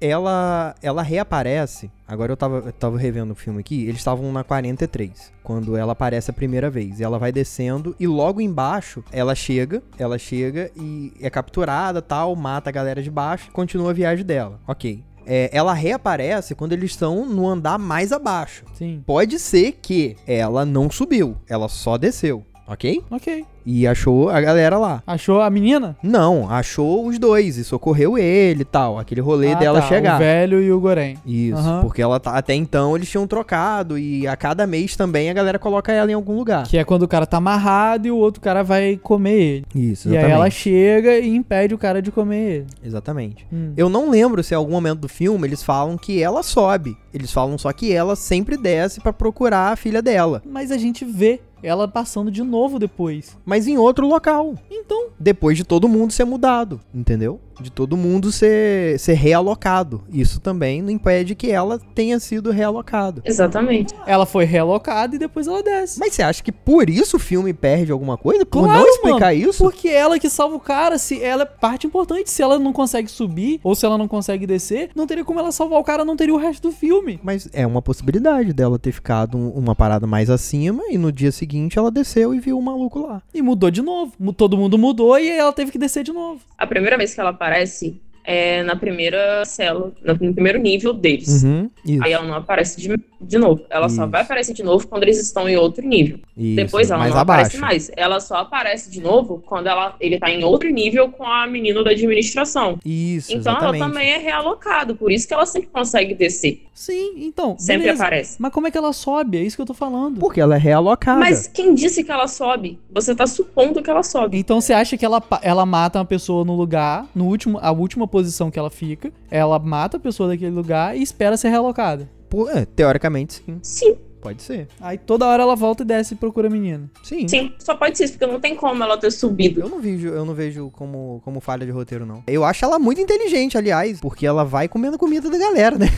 [0.00, 1.88] Ela, ela reaparece.
[2.08, 3.84] Agora eu tava, eu tava revendo o filme aqui.
[3.84, 6.98] Eles estavam na 43, quando ela aparece a primeira vez.
[6.98, 12.34] E ela vai descendo e logo embaixo ela chega, ela chega e é capturada, tal,
[12.34, 14.58] mata a galera de baixo, continua a viagem dela.
[14.66, 15.04] OK.
[15.24, 18.64] É, ela reaparece quando eles estão no andar mais abaixo.
[18.74, 19.04] Sim.
[19.06, 23.04] Pode ser que ela não subiu, ela só desceu, ok?
[23.08, 23.46] Ok.
[23.64, 25.02] E achou a galera lá.
[25.06, 25.96] Achou a menina?
[26.02, 28.98] Não, achou os dois e socorreu ele e tal.
[28.98, 30.16] Aquele rolê Ah, dela tá, chegar.
[30.16, 31.16] O velho e o Gorém.
[31.26, 31.80] Isso, Aham.
[31.82, 35.58] porque ela tá, até então eles tinham trocado e a cada mês também a galera
[35.58, 36.66] coloca ela em algum lugar.
[36.66, 39.66] Que é quando o cara tá amarrado e o outro cara vai comer ele.
[39.74, 40.34] Isso, E aí exatamente.
[40.34, 42.66] ela chega e impede o cara de comer ele.
[42.84, 43.46] Exatamente.
[43.52, 43.72] Hum.
[43.76, 46.96] Eu não lembro se em algum momento do filme eles falam que ela sobe.
[47.14, 51.04] Eles falam só que ela sempre desce pra procurar a filha dela, Mas a gente
[51.04, 53.36] vê ela passando de novo depois.
[53.52, 54.54] Mas em outro local.
[54.70, 57.38] Então, Depois de todo mundo ser mudado, entendeu?
[57.60, 60.02] De todo mundo ser, ser realocado.
[60.12, 63.22] Isso também não impede que ela tenha sido realocado.
[63.24, 63.94] Exatamente.
[64.06, 65.98] ela foi realocada e depois ela desce.
[65.98, 68.44] Mas você acha que por isso o filme perde alguma coisa?
[68.46, 69.62] Por Claro, não explicar mano, isso?
[69.62, 72.30] Porque ela que salva o cara, se ela é parte importante.
[72.30, 75.52] Se ela não consegue subir ou se ela não consegue descer, não teria como ela
[75.52, 77.20] salvar o cara, não teria o resto do filme.
[77.22, 81.30] Mas é uma possibilidade dela ter ficado um- uma parada mais acima e no dia
[81.32, 83.22] seguinte ela desceu e viu o maluco lá.
[83.34, 84.12] E mudou de novo.
[84.32, 86.40] Todo mundo mudou e ela teve que descer de novo.
[86.58, 91.42] A primeira vez que ela aparece é na primeira cela, no no primeiro nível deles.
[91.42, 91.70] Uhum.
[91.84, 92.04] Isso.
[92.04, 93.62] Aí ela não aparece de, de novo.
[93.68, 94.10] Ela só Isso.
[94.10, 96.18] vai aparecer de novo quando eles estão em outro nível.
[96.36, 96.56] isso.
[96.56, 97.60] Depois ela mais não aparece abaixo.
[97.60, 97.90] mais.
[97.96, 101.82] Ela só aparece de novo quando ela, ele tá em outro nível com a menina
[101.82, 102.78] da administração.
[102.84, 103.80] Isso, então exatamente.
[103.82, 106.62] ela também é realocado, por isso que ela sempre consegue descer.
[106.74, 107.56] Sim, então.
[107.58, 108.02] Sempre beleza.
[108.02, 108.36] aparece.
[108.38, 109.38] Mas como é que ela sobe?
[109.38, 110.18] É isso que eu tô falando.
[110.18, 111.20] Porque ela é realocada.
[111.20, 112.78] Mas quem disse que ela sobe?
[112.90, 114.38] Você tá supondo que ela sobe.
[114.38, 118.08] Então você acha que ela, ela mata uma pessoa no lugar, no último, a última
[118.12, 122.08] posição que ela fica, ela mata a pessoa daquele lugar e espera ser realocada.
[122.28, 123.58] Pô, é, teoricamente sim.
[123.62, 124.68] Sim, Pode ser.
[124.80, 126.88] Aí toda hora ela volta e desce e procura a menina.
[127.02, 127.26] Sim.
[127.26, 127.52] sim.
[127.58, 129.60] Só pode ser isso, porque não tem como ela ter subido.
[129.60, 132.22] Eu não vejo, eu não vejo como, como falha de roteiro, não.
[132.28, 135.88] Eu acho ela muito inteligente, aliás, porque ela vai comendo comida da galera, né?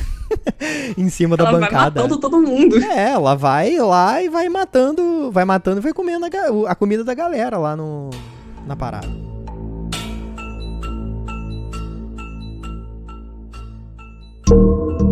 [0.97, 2.01] em cima da Ela vai bancada.
[2.01, 2.83] matando todo mundo.
[2.83, 7.05] É, ela vai lá e vai matando, vai matando e vai comendo a, a comida
[7.05, 8.09] da galera lá no,
[8.67, 9.34] na parada.
[14.47, 15.04] thank you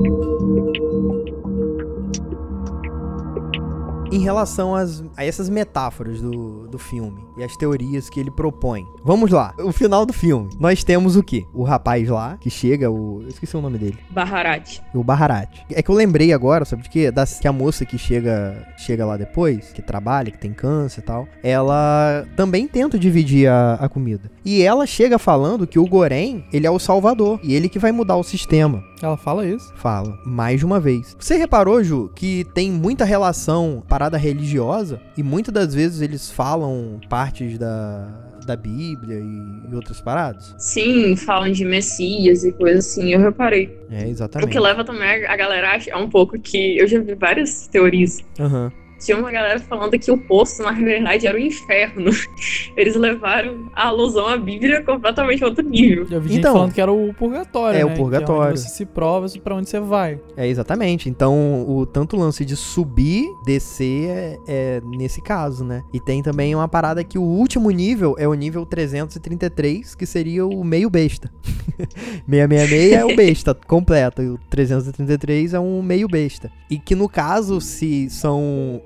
[4.13, 8.85] Em relação às, a essas metáforas do, do filme e as teorias que ele propõe.
[9.03, 9.55] Vamos lá.
[9.59, 10.51] O final do filme.
[10.61, 11.47] Nós temos o quê?
[11.55, 13.23] O rapaz lá, que chega, o.
[13.23, 13.99] Eu esqueci o nome dele.
[14.11, 14.83] Baharat.
[14.93, 15.65] O Baharat.
[15.71, 17.11] É que eu lembrei agora, sabe de quê?
[17.11, 21.05] Da, que a moça que chega, chega lá depois, que trabalha, que tem câncer e
[21.05, 24.31] tal, ela também tenta dividir a, a comida.
[24.45, 27.41] E ela chega falando que o Gorém, ele é o salvador.
[27.43, 28.85] E ele que vai mudar o sistema.
[29.03, 29.73] Ela fala isso.
[29.77, 31.17] Fala, mais de uma vez.
[31.19, 35.01] Você reparou, Ju, que tem muita relação parada religiosa?
[35.17, 38.09] E muitas das vezes eles falam partes da,
[38.45, 40.55] da Bíblia e, e outras paradas?
[40.59, 43.79] Sim, falam de Messias e coisas assim, eu reparei.
[43.91, 44.51] É, O exatamente.
[44.51, 48.19] que leva também a galera a achar um pouco que eu já vi várias teorias.
[48.41, 48.73] Aham.
[49.05, 52.11] Tinha uma galera falando que o poço, na verdade, era o inferno.
[52.77, 56.07] Eles levaram a alusão à Bíblia completamente a outro nível.
[56.11, 57.97] Eu vi gente Então, falando que era o purgatório, é o né?
[57.97, 58.43] purgatório.
[58.43, 60.21] Que é onde você se prova pra onde você vai.
[60.37, 61.09] É, exatamente.
[61.09, 65.83] Então, o tanto lance de subir, descer é, é nesse caso, né?
[65.93, 70.47] E tem também uma parada que o último nível é o nível 333, que seria
[70.47, 71.31] o meio besta.
[72.29, 76.51] 666 é o besta completo, e o 333 é um meio besta.
[76.71, 78.81] E que no caso, se são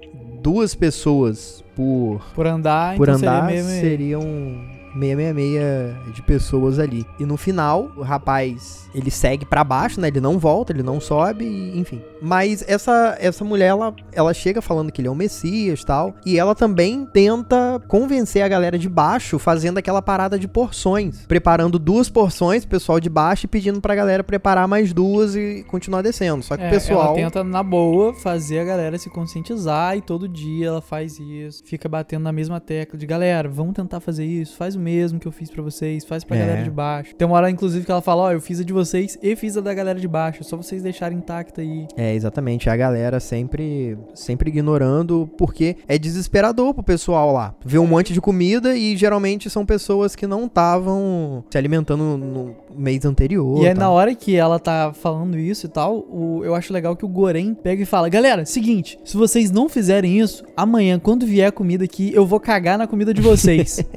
[0.46, 3.80] duas pessoas por, Por andar, por então andar, seria meio.
[3.80, 7.06] seriam 666 de pessoas ali.
[7.18, 10.08] E no final, o rapaz, ele segue pra baixo, né?
[10.08, 12.02] Ele não volta, ele não sobe, enfim.
[12.20, 16.14] Mas essa, essa mulher, ela, ela chega falando que ele é o Messias tal.
[16.24, 21.26] E ela também tenta convencer a galera de baixo, fazendo aquela parada de porções.
[21.26, 26.02] Preparando duas porções, pessoal de baixo, e pedindo pra galera preparar mais duas e continuar
[26.02, 26.42] descendo.
[26.42, 27.06] Só que É, o pessoal.
[27.06, 31.62] Ela tenta, na boa, fazer a galera se conscientizar e todo dia ela faz isso.
[31.64, 35.26] Fica batendo na mesma tecla de galera, vamos tentar fazer isso, faz o mesmo que
[35.26, 36.40] eu fiz pra vocês, faz pra É.
[36.40, 37.14] galera de baixo.
[37.16, 39.56] Tem uma hora, inclusive, que ela fala: Ó, eu fiz a de vocês e fiz
[39.56, 41.86] a da galera de baixo, só vocês deixarem intacta aí.
[41.96, 42.70] É, exatamente.
[42.70, 47.54] A galera sempre, sempre ignorando, porque é desesperador pro pessoal lá.
[47.64, 52.54] Ver um monte de comida e geralmente são pessoas que não estavam se alimentando no
[52.76, 53.60] mês anterior.
[53.62, 53.74] E tal.
[53.74, 57.08] na hora que ela tá falando isso e tal, o- eu acho legal que o
[57.08, 61.52] Goren pega e fala: Galera, seguinte, se vocês não fizerem isso, amanhã, quando vier a
[61.52, 63.80] comida aqui, eu vou cagar na comida de vocês.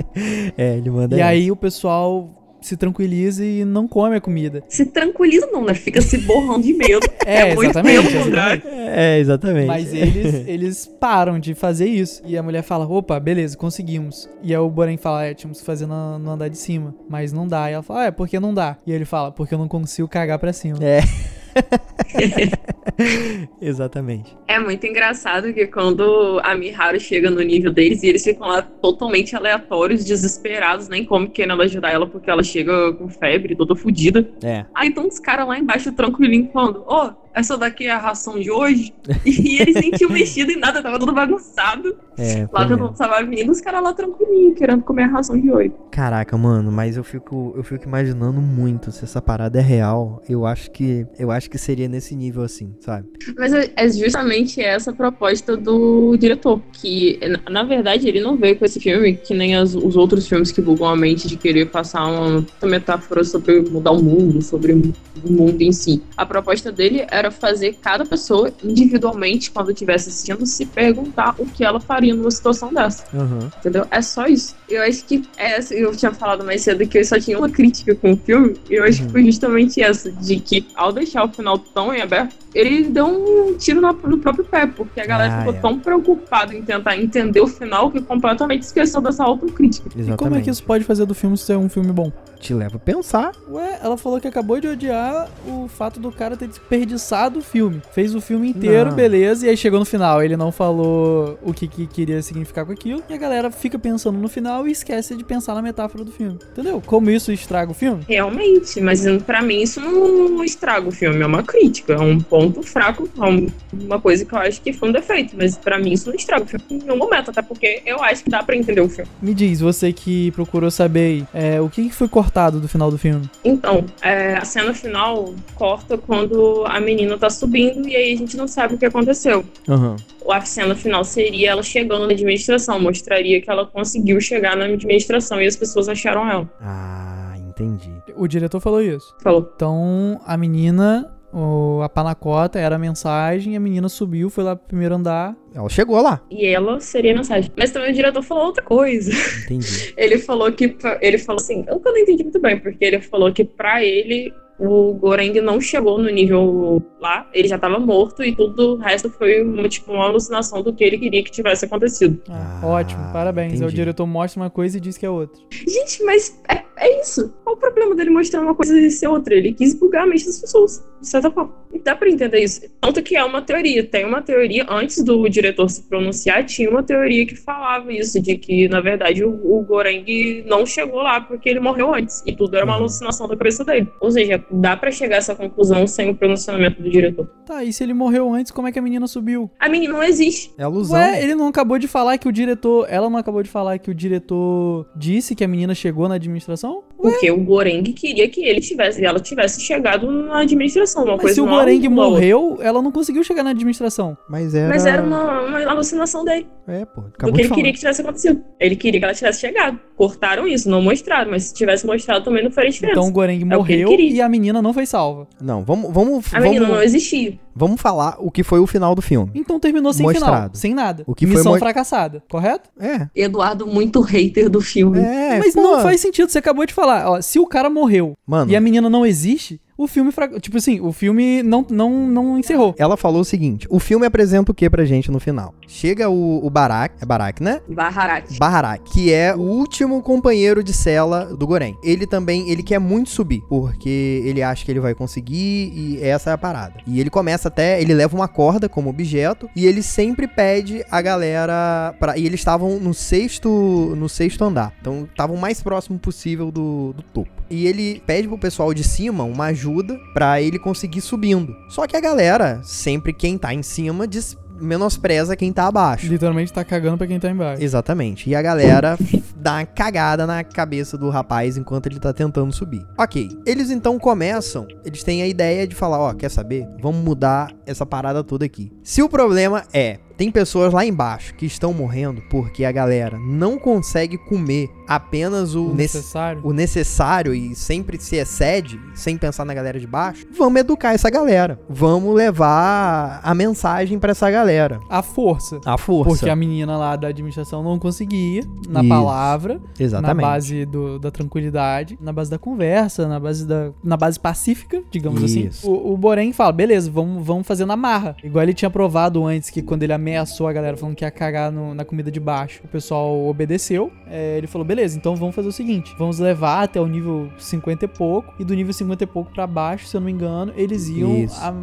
[0.58, 1.30] É, ele manda e essa.
[1.30, 2.30] aí o pessoal
[2.62, 4.64] se tranquiliza e não come a comida.
[4.68, 5.74] Se tranquiliza não, né?
[5.74, 7.08] Fica se borrando de medo.
[7.26, 8.64] É, muito exatamente, pelo contrário.
[8.66, 9.68] É, exatamente.
[9.68, 12.24] Mas eles, eles param de fazer isso.
[12.26, 14.28] E a mulher fala: opa, beleza, conseguimos.
[14.42, 16.96] E aí o Boren fala: é, tínhamos que fazer no, no andar de cima.
[17.08, 17.70] Mas não dá.
[17.70, 18.78] E ela fala: é, por que não dá?
[18.86, 20.80] E ele fala: porque eu não consigo cagar pra cima.
[20.82, 21.02] É.
[23.62, 24.38] Exatamente.
[24.48, 28.62] É muito engraçado que quando a Miharu chega no nível deles e eles ficam lá
[28.62, 34.30] totalmente aleatórios, desesperados, nem como querendo ajudar ela porque ela chega com febre, toda fodida.
[34.44, 34.66] É.
[34.74, 38.52] Aí então os caras lá embaixo tranquilinho falando, ó, essa daqui é a ração de
[38.52, 38.94] hoje.
[39.26, 41.98] e eles nem tinham mexido em nada, tava tudo bagunçado.
[42.18, 42.96] É, Lá foi tentando mesmo.
[42.98, 45.72] salvar a menina, os caras lá tranquilinho, querendo comer a ração de hoje.
[45.92, 50.22] Caraca, mano, mas eu fico, eu fico imaginando muito se essa parada é real.
[50.28, 53.08] Eu acho que, eu acho que seria nesse nível assim, sabe?
[53.38, 58.56] Mas é é justamente essa a proposta do diretor, que na- verdade ele não veio
[58.58, 61.66] com esse filme que nem as- os outros filmes que bugam a mente de querer
[61.70, 62.26] passar uma,
[62.62, 64.94] uma metáfora sobre mudar o mundo, sobre o
[65.32, 66.02] mundo em si.
[66.18, 71.64] A proposta dele era fazer cada pessoa individualmente, quando estivesse assistindo, se perguntar o que
[71.64, 73.04] ela faria numa situação dessa.
[73.14, 73.50] Aham.
[73.60, 73.86] Entendeu?
[73.92, 74.56] É só isso.
[74.68, 75.74] Eu acho que é essa.
[75.74, 78.56] Eu tinha falado mais cedo que eu só tinha uma crítica com o filme.
[78.70, 79.06] E eu acho Uhum.
[79.08, 83.06] que foi justamente essa: de que ao deixar o final tão em aberto, ele deu
[83.08, 84.68] um tiro no próprio pé.
[84.68, 85.58] Porque a galera Ah, ficou é.
[85.60, 89.88] tão preocupada em tentar entender o final que completamente esqueceu dessa autocrítica.
[89.90, 90.14] Exatamente.
[90.14, 92.12] E como é que isso pode fazer do filme ser um filme bom?
[92.40, 93.32] Te leva a pensar?
[93.50, 97.82] Ué, ela falou que acabou de odiar o fato do cara ter desperdiçado o filme.
[97.92, 98.96] Fez o filme inteiro, Não.
[98.96, 100.24] beleza, e aí chegou no final.
[100.24, 103.04] Ele não falou o que, que queria significar com aquilo.
[103.10, 106.40] E a galera fica pensando no final e esquece de pensar na metáfora do filme.
[106.52, 106.82] Entendeu?
[106.86, 108.04] Como isso estraga o filme?
[108.08, 112.64] Realmente, mas pra mim isso não estraga o filme, é uma crítica, é um ponto
[112.64, 115.92] fraco, é um- uma coisa que eu acho que foi um defeito, mas pra mim
[115.94, 118.56] isso não estraga o filme em nenhum momento, até porque eu acho que dá pra
[118.56, 119.10] entender o filme.
[119.22, 122.29] Me diz, você que procurou saber é, o que, que foi cortado
[122.60, 123.30] do final do filme?
[123.44, 128.38] Então, é, a cena final corta quando a menina tá subindo e aí a gente
[128.38, 129.44] não sabe o que aconteceu.
[129.68, 129.96] Aham.
[130.30, 135.42] A cena final seria ela chegando na administração, mostraria que ela conseguiu chegar na administração
[135.42, 136.50] e as pessoas acharam ela.
[136.62, 137.92] Ah, entendi.
[138.16, 139.16] O diretor falou isso.
[139.22, 139.52] Falou.
[139.56, 144.68] Então, a menina, o- a panacota era a mensagem, a menina subiu, foi lá pro
[144.68, 145.36] primeiro andar.
[145.54, 146.22] Ela chegou lá.
[146.30, 147.52] E ela seria a mensagem.
[147.58, 149.12] Mas também o diretor falou outra coisa.
[149.46, 149.94] Entendi.
[149.98, 150.76] Ele falou que.
[151.02, 151.64] Ele falou assim.
[151.68, 154.34] Eu não entendi muito bem, porque ele falou que pra ele.
[154.62, 159.10] O Goreng não chegou no nível lá, ele já tava morto e tudo o resto
[159.10, 162.22] foi uma, tipo, uma alucinação do que ele queria que tivesse acontecido.
[162.30, 163.54] Ah, Ah, ótimo, parabéns.
[163.54, 163.76] Aí o entendi.
[163.78, 165.42] diretor mostra uma coisa e diz que é outra.
[165.50, 167.34] Gente, mas é, é isso.
[167.44, 169.34] Qual o problema dele mostrar uma coisa e ser outra?
[169.36, 171.54] Ele quis bugar a mente das pessoas, de certa forma.
[171.74, 172.62] E dá pra entender isso.
[172.82, 173.84] Tanto que é uma teoria.
[173.84, 178.38] Tem uma teoria, antes do diretor se pronunciar, tinha uma teoria que falava isso, de
[178.38, 182.24] que, na verdade, o, o Goreng não chegou lá porque ele morreu antes.
[182.26, 182.80] E tudo era uma Uhum.
[182.82, 183.88] alucinação da cabeça dele.
[184.00, 187.28] Ou seja, dá pra chegar a essa conclusão sem o pronunciamento do diretor.
[187.46, 189.50] Tá, e se ele morreu antes, como é que a menina subiu?
[189.60, 190.54] A menina não existe.
[190.58, 190.98] É alusão.
[191.00, 192.86] Ué, ele não acabou de falar que o diretor.
[192.90, 196.69] Ela não acabou de falar que o diretor disse que a menina chegou na administração?
[196.70, 196.84] recomendação?
[197.02, 201.04] Porque o Goreng queria que ele tivesse, ela tivesse chegado na administração.
[201.04, 204.18] Uma Mas coisa se o não Goreng morreu, ela não conseguiu chegar na administração.
[204.30, 204.68] Mas era.
[204.70, 206.46] Mas era uma, uma alucinação dele.
[206.68, 207.02] É, pô.
[207.02, 207.56] do Acabou que de ele falar.
[207.58, 208.44] queria que tivesse acontecido.
[208.60, 209.80] Ele queria que ela tivesse chegado.
[209.96, 212.98] Cortaram isso, não mostraram, mas se tivesse mostrado também não faria diferença.
[213.00, 214.12] Então o Goreng É o morreu queria.
[214.12, 215.28] e a menina não foi salva.
[215.42, 217.40] Não, vamos, vamos, a menina não vamos, existia.
[217.56, 219.32] vamos falar o que foi o final do filme.
[219.34, 220.58] Então terminou sem final, Mostrado.
[220.58, 221.04] sem nada.
[221.08, 222.70] O que foi Missão mo- fracassada, correto?
[222.80, 223.08] É.
[223.16, 225.00] Eduardo muito hater do filme.
[225.00, 225.62] É, Mas pô.
[225.62, 226.89] não faz sentido, você acabou de falar.
[226.90, 230.58] Ó, se o cara morreu Mano, e a menina não existe, o filme, fra- tipo
[230.58, 232.76] assim, o filme não, não, não encerrou.
[232.78, 235.54] Ela falou o seguinte: o filme apresenta o que pra gente no final?
[235.68, 237.62] Chega o, o Barak, é Barak, né?
[237.68, 238.38] Baharak.
[238.38, 241.76] Baharak, que é o último companheiro de cela do Goren.
[241.84, 246.32] Ele também, ele quer muito subir, porque ele acha que ele vai conseguir e essa
[246.32, 246.74] é a parada.
[246.86, 251.02] E ele começa até, ele leva uma corda como objeto e ele sempre pede a
[251.02, 253.50] galera para e eles estavam no sexto,
[253.98, 254.74] no sexto andar.
[254.82, 257.30] Então estavam o mais próximo possível do, do topo.
[257.50, 259.69] E ele pede pro pessoal de cima uma ajuda
[260.14, 261.56] pra ele conseguir subindo.
[261.70, 266.08] Só que a galera, sempre quem tá em cima, des- menospreza quem tá abaixo.
[266.08, 267.64] Literalmente tá cagando pra quem tá embaixo.
[267.64, 268.30] Exatamente.
[268.30, 268.98] E a galera
[269.36, 272.86] dá uma cagada na cabeça do rapaz enquanto ele tá tentando subir.
[272.98, 273.30] Ok.
[273.46, 276.68] Eles então começam, eles têm a ideia de falar, ó, quer saber?
[276.82, 278.72] Vamos mudar essa parada toda aqui.
[278.84, 283.58] Se o problema é, tem pessoas lá embaixo que estão morrendo porque a galera não
[283.58, 286.42] consegue comer apenas o, O nece- necessário.
[286.44, 291.10] o necessário e sempre se excede, sem pensar na galera de baixo, vamos educar essa
[291.10, 291.58] galera.
[291.70, 294.82] Vamos levar a mensagem pra essa galera.
[294.90, 295.62] A força.
[295.66, 296.10] A força.
[296.10, 298.90] Porque a menina lá da administração não conseguia, na Isso.
[298.90, 300.16] palavra, Exatamente.
[300.18, 304.82] na base do- da tranquilidade, na base da conversa, na base da na base pacífica,
[304.92, 305.60] digamos Isso.
[305.66, 305.68] assim.
[305.70, 308.18] O, o Borém fala, beleza, vamos, vamos fazer na marra.
[308.22, 311.52] Igual ele tinha provado antes que quando ele ameaçou a galera falando que ia cagar
[311.52, 313.92] no- na comida de baixo, o pessoal obedeceu.
[314.10, 317.86] É, ele falou, beleza, então vamos fazer o seguinte, vamos levar até o nível 50
[317.86, 320.52] e pouco, e do nível 50 e pouco pra baixo, se eu não me engano,
[320.56, 321.54] eles iam a-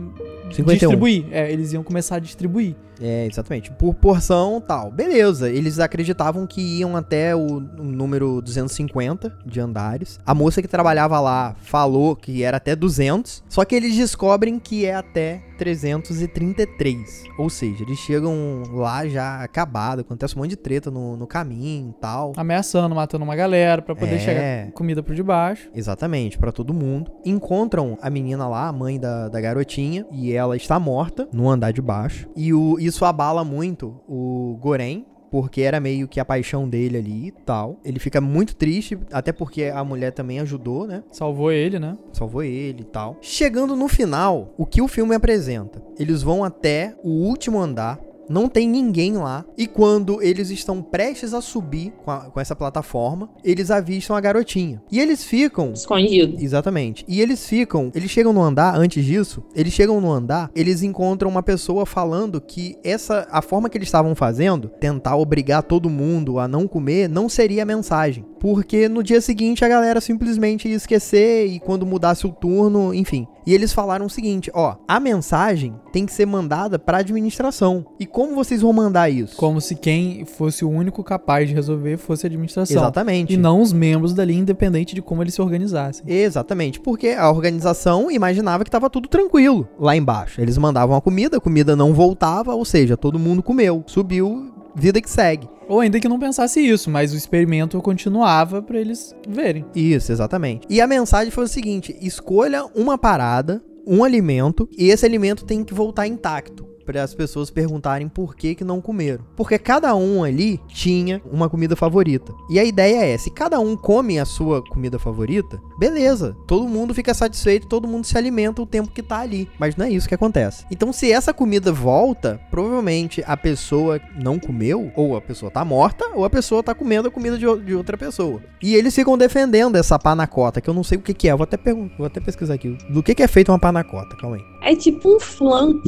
[0.52, 0.64] 51.
[0.78, 1.24] distribuir.
[1.32, 2.76] É, eles iam começar a distribuir.
[3.00, 3.70] É, exatamente.
[3.72, 4.90] Por porção tal.
[4.90, 5.50] Beleza.
[5.50, 10.18] Eles acreditavam que iam até o, o número 250 de andares.
[10.24, 13.44] A moça que trabalhava lá falou que era até 200.
[13.48, 17.24] Só que eles descobrem que é até 333.
[17.38, 20.00] Ou seja, eles chegam lá já acabado.
[20.00, 22.32] Acontece um monte de treta no, no caminho e tal.
[22.37, 24.18] Ameaçando, matando uma galera pra poder É.
[24.18, 25.68] chegar comida por debaixo.
[25.74, 27.11] Exatamente, pra todo mundo.
[27.24, 31.72] Encontram a menina lá, a mãe da, da garotinha, e ela está morta no andar
[31.72, 32.28] de baixo.
[32.37, 35.05] E o, isso abala muito o Goren.
[35.29, 37.81] Porque era meio que a paixão dele ali e tal.
[37.85, 41.03] Ele fica muito triste, até porque a mulher também ajudou, né?
[41.11, 41.99] Salvou ele, né?
[42.12, 43.18] Salvou ele e tal.
[43.20, 45.83] Chegando no final, o que o filme apresenta?
[45.99, 47.99] Eles vão até o último andar.
[48.29, 49.45] Não tem ninguém lá.
[49.57, 54.21] E quando eles estão prestes a subir com, a- com essa plataforma, eles avistam a
[54.21, 54.83] garotinha.
[54.91, 56.37] E eles ficam Escondido.
[56.43, 57.05] Exatamente.
[57.09, 61.31] E eles ficam, eles chegam no andar, antes disso, eles chegam no andar, eles encontram
[61.31, 66.39] uma pessoa falando que essa, a forma que eles estavam fazendo, tentar obrigar todo mundo
[66.39, 68.25] a não comer, não seria a mensagem.
[68.39, 73.27] Porque no dia seguinte a galera simplesmente ia esquecer e quando mudasse o turno, enfim.
[73.47, 77.87] E eles falaram o seguinte, ó, a mensagem tem que ser mandada pra administração.
[77.99, 79.37] E como vocês vão mandar isso?
[79.37, 82.79] Como se quem fosse o único capaz de resolver fosse a administração.
[82.79, 83.35] Exatamente.
[83.35, 86.02] E não os membros dali, independente de como eles se organizassem.
[86.09, 90.40] Exatamente, porque a organização imaginava que estava tudo tranquilo lá embaixo.
[90.40, 94.98] Eles mandavam a comida, a comida não voltava, ou seja, todo mundo comeu, subiu, vida
[94.98, 95.46] que segue.
[95.68, 99.66] Ou ainda que não pensasse isso, mas o experimento continuava pra eles verem.
[99.74, 100.66] Isso, exatamente.
[100.70, 105.62] E a mensagem foi o seguinte: escolha uma parada, um alimento, e esse alimento tem
[105.62, 106.76] que voltar intacto.
[106.87, 109.25] Para as pessoas perguntarem por que, que não comeram.
[109.35, 112.33] Porque cada um ali tinha uma comida favorita.
[112.49, 116.37] E a ideia é: se cada um come a sua comida favorita, beleza.
[116.46, 119.49] Todo mundo fica satisfeito, todo mundo se alimenta o tempo que tá ali.
[119.59, 120.64] Mas não é isso que acontece.
[120.70, 126.05] Então, se essa comida volta, provavelmente a pessoa não comeu, ou a pessoa tá morta,
[126.14, 128.40] ou a pessoa tá comendo a comida de, de outra pessoa.
[128.62, 131.35] E eles ficam defendendo essa panacota, que eu não sei o que, que é.
[131.35, 131.59] Vou até,
[131.99, 132.79] vou até pesquisar aqui.
[132.88, 134.16] Do que, que é feita uma panacota?
[134.16, 134.56] Calma aí.
[134.66, 135.81] É tipo um flan.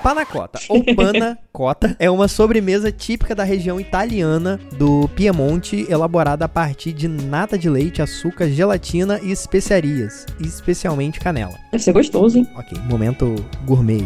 [0.00, 6.92] Panacota ou panacota é uma sobremesa típica da região italiana do Piemonte, elaborada a partir
[6.92, 11.58] de nata de leite, açúcar, gelatina e especiarias, especialmente canela.
[11.72, 12.46] Deve ser gostoso, hein?
[12.54, 13.34] Ok, momento
[13.66, 14.04] gourmet.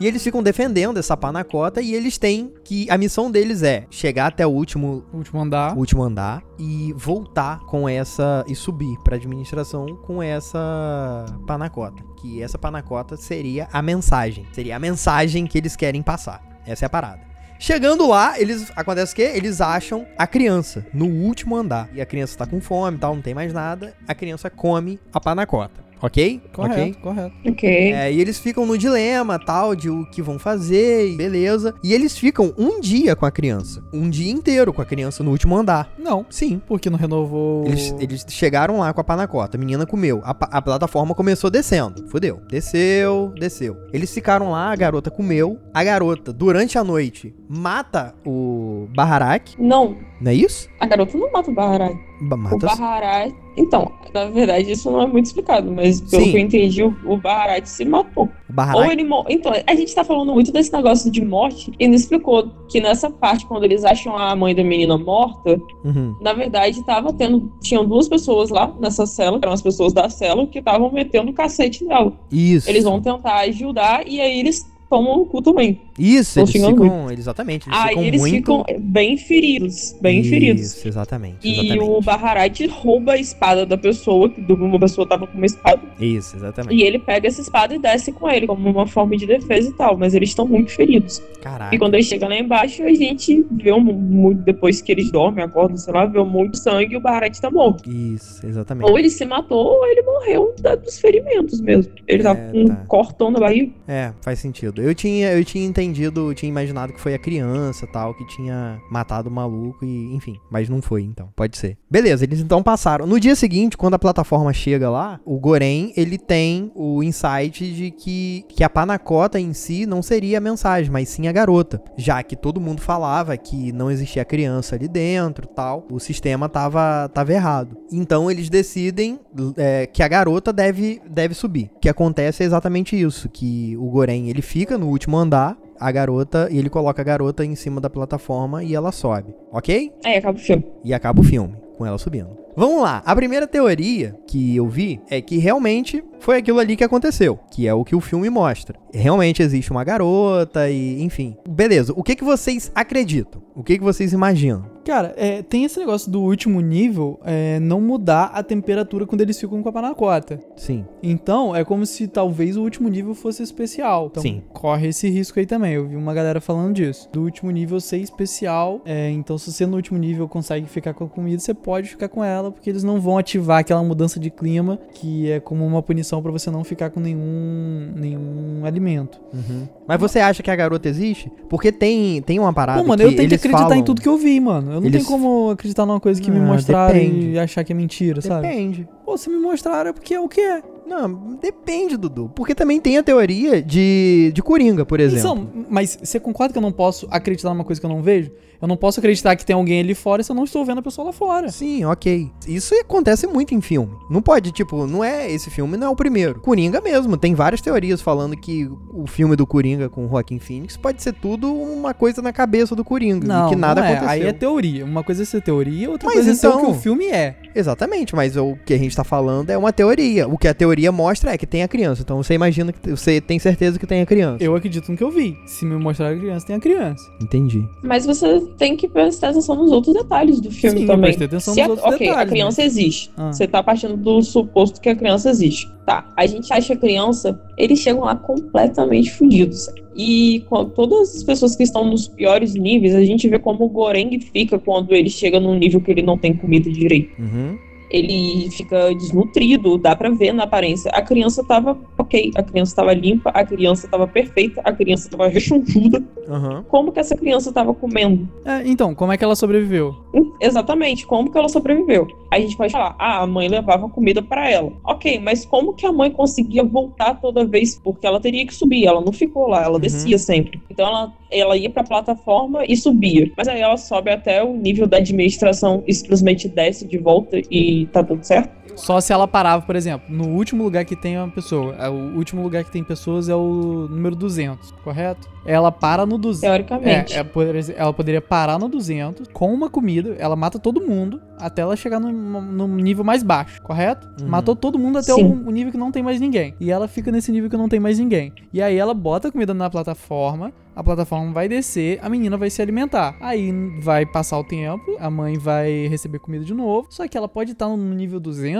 [0.00, 4.26] E eles ficam defendendo essa panacota e eles têm que a missão deles é chegar
[4.26, 5.76] até o último último andar.
[5.76, 12.56] último andar e voltar com essa e subir para administração com essa panacota, que essa
[12.56, 16.42] panacota seria a mensagem, seria a mensagem que eles querem passar.
[16.64, 17.28] Essa é a parada.
[17.58, 19.32] Chegando lá, eles acontece o quê?
[19.34, 21.88] Eles acham a criança no último andar.
[21.92, 23.94] E a criança tá com fome, e tal, não tem mais nada.
[24.06, 25.87] A criança come a panacota.
[26.00, 26.40] OK?
[26.52, 26.94] Correto, OK?
[27.02, 27.34] correto.
[27.46, 27.68] Ok.
[27.92, 31.74] É, e eles ficam no dilema, tal, de o que vão fazer, e beleza.
[31.82, 33.82] E eles ficam um dia com a criança.
[33.92, 35.92] Um dia inteiro com a criança no último andar.
[35.98, 36.60] Não, Sim.
[36.66, 37.64] porque não renovou.
[37.66, 40.20] Eles, eles chegaram lá com a panacota, a menina comeu.
[40.24, 42.06] A, a plataforma começou descendo.
[42.08, 42.40] Fudeu.
[42.48, 43.76] Desceu, desceu.
[43.92, 45.58] Eles ficaram lá, a garota comeu.
[45.74, 49.54] A garota, durante a noite, mata o Baharak.
[49.58, 50.68] Não, Não é isso?
[50.80, 52.07] a garota não mata o Baharai.
[52.20, 53.34] O Baharat.
[53.56, 56.30] Então, na verdade, isso não é muito explicado, mas pelo Sim.
[56.30, 58.24] que eu entendi, o, o Baharat se matou.
[58.24, 58.90] o Ou Baharat.
[58.92, 59.26] ele morreu.
[59.30, 63.10] Então, a gente tá falando muito desse negócio de morte e não explicou que nessa
[63.10, 66.14] parte, quando eles acham a mãe da menina morta, Uhum.
[66.20, 67.52] na verdade, tava tendo.
[67.60, 71.30] Tinham duas pessoas lá nessa cela, que eram as pessoas da cela, que estavam metendo
[71.30, 72.12] o cacete nela.
[72.30, 72.68] Isso.
[72.70, 75.80] Eles vão tentar ajudar e aí eles tomam o cu também.
[75.98, 77.10] Isso, eles ficam.
[77.10, 77.68] Exatamente.
[77.68, 78.34] Eles aí ficam eles muito.
[78.36, 79.96] ficam bem feridos.
[80.00, 80.86] Bem Isso, feridos.
[80.86, 81.36] exatamente.
[81.42, 81.78] E exatamente.
[81.80, 86.36] o Baharat rouba a espada da pessoa, que uma pessoa tava com uma espada, Isso,
[86.36, 86.74] exatamente.
[86.74, 89.72] e ele pega essa espada e desce com ele, como uma forma de defesa e
[89.72, 91.20] tal, mas eles estão muito feridos.
[91.42, 91.74] Caraca.
[91.74, 95.44] E quando ele chega lá embaixo, a gente vê um, muito, depois que eles dormem,
[95.44, 97.88] acordam, sei lá, vê muito sangue e o Baharat tá morto.
[97.90, 98.88] Isso, exatamente.
[98.88, 101.92] Ou ele se matou, ou ele morreu dos ferimentos mesmo.
[102.06, 102.76] Ele tava É, com um tá.
[102.86, 103.72] cortão na barriga.
[103.86, 104.77] É, faz sentido.
[104.82, 108.80] Eu tinha, eu tinha entendido, eu tinha imaginado que foi a criança tal que tinha
[108.90, 111.30] matado o maluco e, enfim, mas não foi então.
[111.34, 111.76] Pode ser.
[111.90, 113.06] Beleza, eles então passaram.
[113.06, 117.90] No dia seguinte, quando a plataforma chega lá, o Goren, ele tem o insight de
[117.90, 122.22] que que a panacota em si não seria a mensagem, mas sim a garota, já
[122.22, 125.86] que todo mundo falava que não existia criança ali dentro, tal.
[125.90, 127.76] O sistema tava tava errado.
[127.90, 129.20] Então eles decidem
[129.56, 131.70] é, que a garota deve deve subir.
[131.76, 135.90] O que acontece é exatamente isso, que o Goren ele fica no último andar, a
[135.90, 139.92] garota e ele coloca a garota em cima da plataforma e ela sobe, ok?
[140.04, 140.66] Aí acaba o filme.
[140.84, 142.36] E acaba o filme com ela subindo.
[142.56, 143.02] Vamos lá.
[143.04, 147.66] A primeira teoria que eu vi é que realmente foi aquilo ali que aconteceu, que
[147.68, 148.78] é o que o filme mostra.
[148.92, 151.36] Realmente existe uma garota e, enfim.
[151.48, 151.92] Beleza.
[151.96, 153.42] O que que vocês acreditam?
[153.54, 154.64] O que que vocês imaginam?
[154.84, 159.38] Cara, é, tem esse negócio do último nível é, não mudar a temperatura quando eles
[159.38, 160.40] ficam com a panacota.
[160.56, 160.86] Sim.
[161.02, 164.08] Então, é como se talvez o último nível fosse especial.
[164.10, 164.42] Então, Sim.
[164.52, 165.74] corre esse risco aí também.
[165.74, 167.08] Eu vi uma galera falando disso.
[167.12, 168.80] Do último nível ser especial.
[168.86, 172.08] é, então, se você no último nível consegue ficar com a comida, você pode ficar
[172.08, 175.82] com ela, porque eles não vão ativar aquela mudança de clima, que é como uma
[175.82, 179.20] punição pra você não ficar com nenhum, nenhum alimento.
[179.32, 179.66] Uhum.
[179.86, 181.30] Mas você acha que a garota existe?
[181.48, 183.78] Porque tem, tem uma parada Pô, mano, que eu tenho que acreditar falam...
[183.78, 184.72] em tudo que eu vi, mano.
[184.72, 187.30] Eu não Eles- tenho como acreditar numa coisa que me Ah, mostraram depende.
[187.30, 188.46] e achar que é mentira, sabe?
[188.48, 188.88] Depende.
[189.04, 190.62] Pô, se me mostraram é porque é o que é.
[190.86, 192.30] Não, depende, Dudu.
[192.34, 195.18] Porque também tem a teoria de, de Coringa, por exemplo.
[195.42, 198.30] Então, mas você concorda que eu não posso acreditar numa coisa que eu não vejo?
[198.60, 200.82] Eu não posso acreditar que tem alguém ali fora se eu não estou vendo a
[200.82, 201.48] pessoa lá fora.
[201.48, 202.30] Sim, ok.
[202.46, 203.92] Isso acontece muito em filme.
[204.10, 206.40] Não pode, tipo, não é esse filme, não é o primeiro.
[206.40, 210.76] Coringa mesmo, tem várias teorias falando que o filme do Coringa com o Joaquin Phoenix
[210.76, 213.92] pode ser tudo uma coisa na cabeça do Coringa Não, e que nada não é.
[213.92, 214.10] aconteceu.
[214.10, 214.84] Aí é teoria.
[214.84, 217.06] Uma coisa é ser teoria, outra Mas coisa é ser o que então- o filme
[217.06, 217.36] é.
[217.54, 220.26] Exatamente, mas o que a gente tá falando é uma teoria.
[220.28, 222.02] O que a teoria mostra é que tem a criança.
[222.02, 224.42] Então você imagina que você tem certeza que tem a criança.
[224.42, 225.36] Eu acredito no que eu vi.
[225.46, 227.02] Se me mostrar a criança, tem a criança.
[227.22, 227.64] Entendi.
[227.82, 231.10] Mas você tem que prestar atenção nos outros detalhes do filme Sim, também.
[231.14, 233.10] atenção Se nos a, outros ok, detalhes, a criança existe.
[233.16, 233.32] Ah.
[233.32, 235.70] Você tá partindo do suposto que a criança existe.
[235.86, 236.12] Tá.
[236.16, 239.68] A gente acha a criança, eles chegam lá completamente fodidos.
[239.96, 243.68] E com todas as pessoas que estão nos piores níveis, a gente vê como o
[243.68, 247.20] Goreng fica quando ele chega num nível que ele não tem comida direito.
[247.20, 247.58] Uhum.
[247.90, 250.90] Ele fica desnutrido, dá pra ver na aparência.
[250.92, 255.28] A criança tava ok, a criança tava limpa, a criança tava perfeita, a criança tava
[255.28, 256.02] rechonchuda.
[256.28, 256.62] Uhum.
[256.68, 258.28] Como que essa criança tava comendo?
[258.44, 259.94] É, então, como é que ela sobreviveu?
[260.40, 262.06] Exatamente, como que ela sobreviveu?
[262.30, 264.72] Aí a gente pode falar, ah, a mãe levava comida pra ela.
[264.84, 267.80] Ok, mas como que a mãe conseguia voltar toda vez?
[267.82, 269.80] Porque ela teria que subir, ela não ficou lá, ela Uhum.
[269.80, 270.60] descia sempre.
[270.70, 273.30] Então ela, ela ia pra plataforma e subia.
[273.36, 277.77] Mas aí ela sobe até o nível da administração e simplesmente desce de volta e
[277.86, 278.57] tá tudo certo?
[278.76, 281.74] Só se ela parava, por exemplo, no último lugar que tem uma pessoa.
[281.78, 285.28] É, O último lugar que tem pessoas é o número 200, correto?
[285.44, 286.40] Ela para no 200.
[286.40, 287.14] Teoricamente.
[287.14, 291.62] É, é, ela poderia parar no 200 com uma comida, ela mata todo mundo até
[291.62, 294.08] ela chegar no, no nível mais baixo, correto?
[294.20, 294.28] Uhum.
[294.28, 296.54] Matou todo mundo até o, o nível que não tem mais ninguém.
[296.60, 298.32] E ela fica nesse nível que não tem mais ninguém.
[298.52, 302.50] E aí ela bota a comida na plataforma, a plataforma vai descer, a menina vai
[302.50, 303.16] se alimentar.
[303.20, 307.28] Aí vai passar o tempo, a mãe vai receber comida de novo, só que ela
[307.28, 308.57] pode estar no nível 200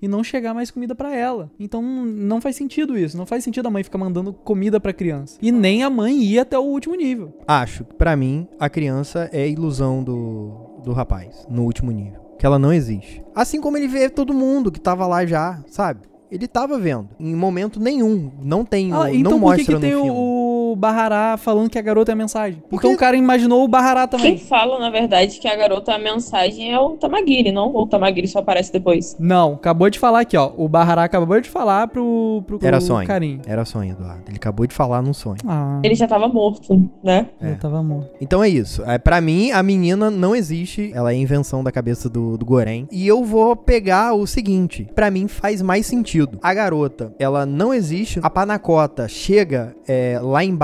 [0.00, 1.50] e não chegar mais comida pra ela.
[1.58, 5.38] Então não- faz sentido isso, não faz sentido a mãe ficar mandando comida pra criança.
[5.40, 7.32] E nem a mãe ir até o último nível.
[7.46, 12.20] Acho que, pra mim, a criança é a ilusão do, do rapaz, no último nível.
[12.38, 13.22] Que ela não existe.
[13.34, 16.00] Assim como ele vê todo mundo que tava lá já, sabe?
[16.30, 17.10] Ele tava vendo.
[17.20, 18.32] Em momento nenhum.
[18.42, 18.92] Não tem.
[18.92, 20.18] Ah, então não por que, mostra que tem no o, filme.
[20.18, 20.43] o
[20.74, 22.60] o Bahará falando que a garota é a mensagem.
[22.68, 24.38] Por Então o cara imaginou o Bahará Quem também.
[24.38, 27.72] fala, na verdade, que a garota é a mensagem é o Tamagiri, não?
[27.72, 29.16] Ou o Tamagiri só aparece depois.
[29.18, 30.50] Não, acabou de falar aqui, ó.
[30.56, 33.06] O Bahará acabou de falar pro, pro, Era sonho.
[33.06, 33.40] carinho.
[33.46, 34.24] Era sonho, Eduardo.
[34.26, 35.36] Ele acabou de falar num sonho.
[35.46, 37.28] Ah, Ele já tava morto, né?
[37.40, 37.52] É.
[37.52, 38.10] eu tava morto.
[38.20, 38.82] Então é isso.
[38.84, 40.90] É, para mim, a menina não existe.
[40.92, 42.86] Ela é invenção da cabeça do, do Goren.
[42.90, 44.88] E eu vou pegar o seguinte.
[44.94, 46.38] Pra mim faz mais sentido.
[46.42, 48.18] A garota, ela não existe.
[48.22, 50.63] A panacota chega é, lá embaixo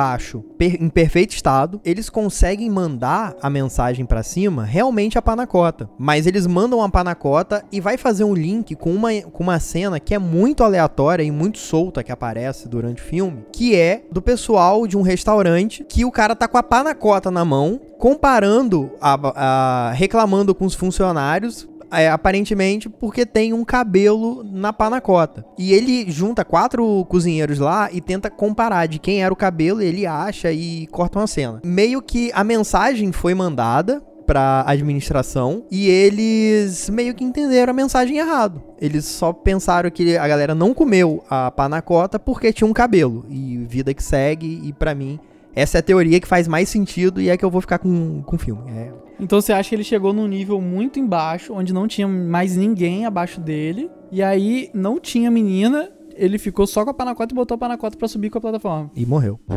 [0.61, 1.81] em perfeito estado.
[1.85, 5.89] Eles conseguem mandar a mensagem pra cima, realmente a panacota.
[5.99, 9.99] Mas eles mandam a panacota e vai fazer um link com uma, com uma cena
[10.01, 14.23] que é muito aleatória e muito solta que aparece durante o filme, que é do
[14.23, 19.19] pessoal de um restaurante que o cara tá com a panacota na mão, comparando, a,
[19.35, 21.69] a- reclamando com os funcionários.
[21.93, 25.45] É, aparentemente porque tem um cabelo na panacota.
[25.59, 30.07] E ele junta quatro cozinheiros lá e tenta comparar de quem era o cabelo, ele
[30.07, 31.61] acha e corta uma cena.
[31.65, 38.19] Meio que a mensagem foi mandada pra administração e eles meio que entenderam a mensagem
[38.19, 38.63] errado.
[38.81, 43.57] Eles só pensaram que a galera não comeu a panacota porque tinha um cabelo e
[43.69, 45.19] vida que segue e pra mim
[45.55, 48.23] essa é a teoria que faz mais sentido e é que eu vou ficar com,
[48.23, 48.63] com o filme.
[48.71, 52.57] É, Então você acha que ele chegou num nível muito embaixo, onde não tinha mais
[52.57, 57.37] ninguém abaixo dele, e aí não tinha menina, ele ficou só com a panacota e
[57.37, 58.91] botou a panacota pra subir com a plataforma.
[58.95, 59.39] e morreu.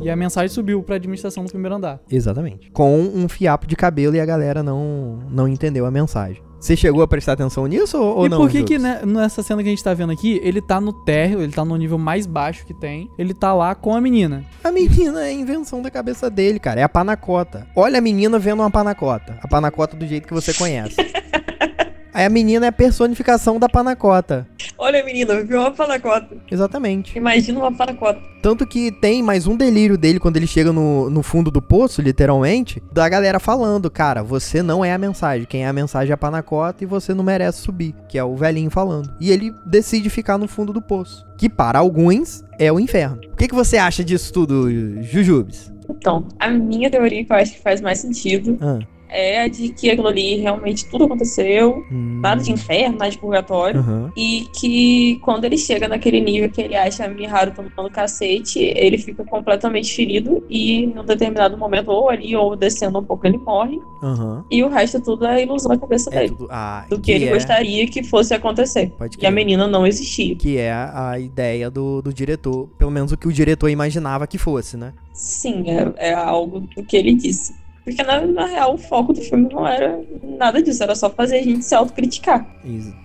[0.00, 2.00] E a mensagem subiu pra administração do primeiro andar.
[2.10, 2.72] Exatamente.
[2.72, 6.42] Com um fiapo de cabelo e a galera não, não entendeu a mensagem.
[6.62, 8.38] Você chegou a prestar atenção nisso ou, ou e não?
[8.38, 10.92] por que que né, nessa cena que a gente tá vendo aqui, ele tá no
[10.92, 14.44] térreo, ele tá no nível mais baixo que tem, ele tá lá com a menina.
[14.62, 16.80] A menina é invenção da cabeça dele, cara.
[16.80, 17.66] É a panacota.
[17.74, 19.36] Olha a menina vendo uma panacota.
[19.42, 20.94] A panacota do jeito que você conhece.
[22.14, 24.46] Aí a menina é a personificação da panacota.
[24.76, 26.36] Olha, menina, viu uma panacota.
[26.50, 27.16] Exatamente.
[27.16, 28.20] Imagina uma panacota.
[28.42, 32.02] Tanto que tem mais um delírio dele quando ele chega no, no fundo do poço,
[32.02, 35.46] literalmente, da galera falando, cara, você não é a mensagem.
[35.46, 37.94] Quem é a mensagem é a panacota e você não merece subir.
[38.08, 39.14] Que é o velhinho falando.
[39.20, 41.24] E ele decide ficar no fundo do poço.
[41.38, 43.20] Que para alguns é o inferno.
[43.32, 44.68] O que, que você acha disso tudo,
[45.02, 45.72] Jujubes?
[45.88, 48.78] Então, a minha teoria que eu acho que faz mais sentido Ah,
[49.12, 53.18] é a de que aquilo ali realmente tudo aconteceu, hum, nada de inferno, nada de
[53.18, 53.80] purgatório.
[53.80, 54.12] aham.
[54.16, 58.98] E que quando ele chega naquele nível que ele acha a Miharu tomando cacete, ele
[58.98, 63.78] fica completamente ferido e num determinado momento, ou ali, ou descendo um pouco, ele morre.
[64.02, 64.44] Aham.
[64.50, 66.28] E o resto tudo é ilusão da cabeça É dele.
[66.30, 66.48] tudo.
[66.50, 68.92] Ah, Do que, ele é, gostaria que fosse acontecer.
[69.18, 70.34] Que a menina não existia.
[70.36, 72.68] Que é a ideia do, do diretor.
[72.78, 74.92] Pelo menos o que o diretor imaginava que fosse, né?
[75.12, 77.54] Sim, é, é algo do que ele disse.
[77.84, 80.00] Porque na, na real o foco do filme não era
[80.38, 82.46] nada disso, era só fazer a gente se autocriticar.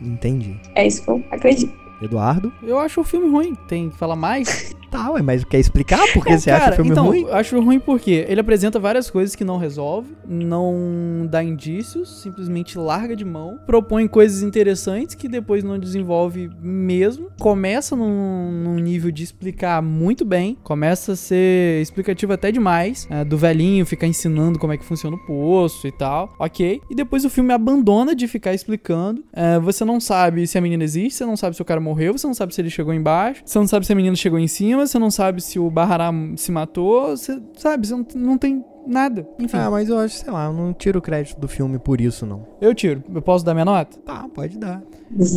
[0.02, 0.56] Entendi.
[0.76, 1.74] É isso que eu acredito.
[2.02, 2.54] Eduardo?
[2.62, 3.56] Eu acho o filme ruim.
[3.68, 4.76] Tem que falar mais?
[4.98, 7.22] Tá, ué, mas quer explicar por que você acha cara, o filme então, ruim?
[7.22, 12.80] Eu acho ruim porque ele apresenta várias coisas que não resolve, não dá indícios, simplesmente
[12.80, 19.12] larga de mão, propõe coisas interessantes que depois não desenvolve mesmo, começa num, num nível
[19.12, 24.58] de explicar muito bem, começa a ser explicativo até demais, é, do velhinho ficar ensinando
[24.58, 28.28] como é que funciona o poço e tal, ok, e depois o filme abandona de
[28.28, 31.66] ficar explicando, é, você não sabe se a menina existe, você não sabe se o
[31.66, 34.16] cara morreu, você não sabe se ele chegou embaixo, você não sabe se a menina
[34.16, 38.06] chegou em cima, você não sabe se o Bahará se matou, você sabe, você não,
[38.16, 39.28] não tem nada.
[39.40, 42.00] Enfim, Ah, mas eu acho, sei lá, eu não tiro o crédito do filme por
[42.02, 42.46] isso, não.
[42.62, 43.04] eu tiro.
[43.14, 43.98] Eu posso dar minha nota?
[44.00, 44.82] Tá, pode dar.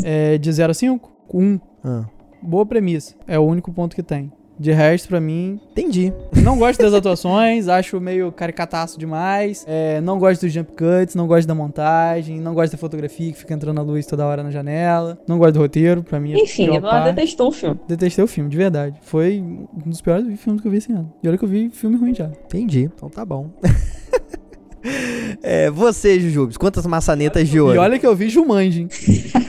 [0.04, 1.10] É de 0 a 5?
[1.34, 1.60] 1.
[1.84, 2.04] Ah,
[2.42, 3.14] Boa premissa.
[3.26, 4.32] É o único ponto que tem.
[4.60, 6.12] De resto, pra mim, entendi.
[6.42, 9.64] não gosto das atuações, acho meio caricataço demais.
[9.66, 13.38] É, não gosto dos jump cuts, não gosto da montagem, não gosto da fotografia que
[13.38, 15.18] fica entrando a luz toda hora na janela.
[15.26, 17.14] Não gosto do roteiro, pra mim é Enfim, Eduardo parte.
[17.14, 17.80] detestou o filme.
[17.88, 18.98] Detestei o filme, de verdade.
[19.00, 21.10] Foi um dos piores filmes que eu vi esse ano.
[21.22, 22.26] E olha que eu vi filme ruim já.
[22.26, 22.90] Entendi.
[22.94, 23.48] Então tá bom.
[25.42, 27.80] é, você, Jujubes, quantas maçanetas de E ouro?
[27.80, 28.82] olha que eu vi Jumanji.
[28.82, 28.88] hein?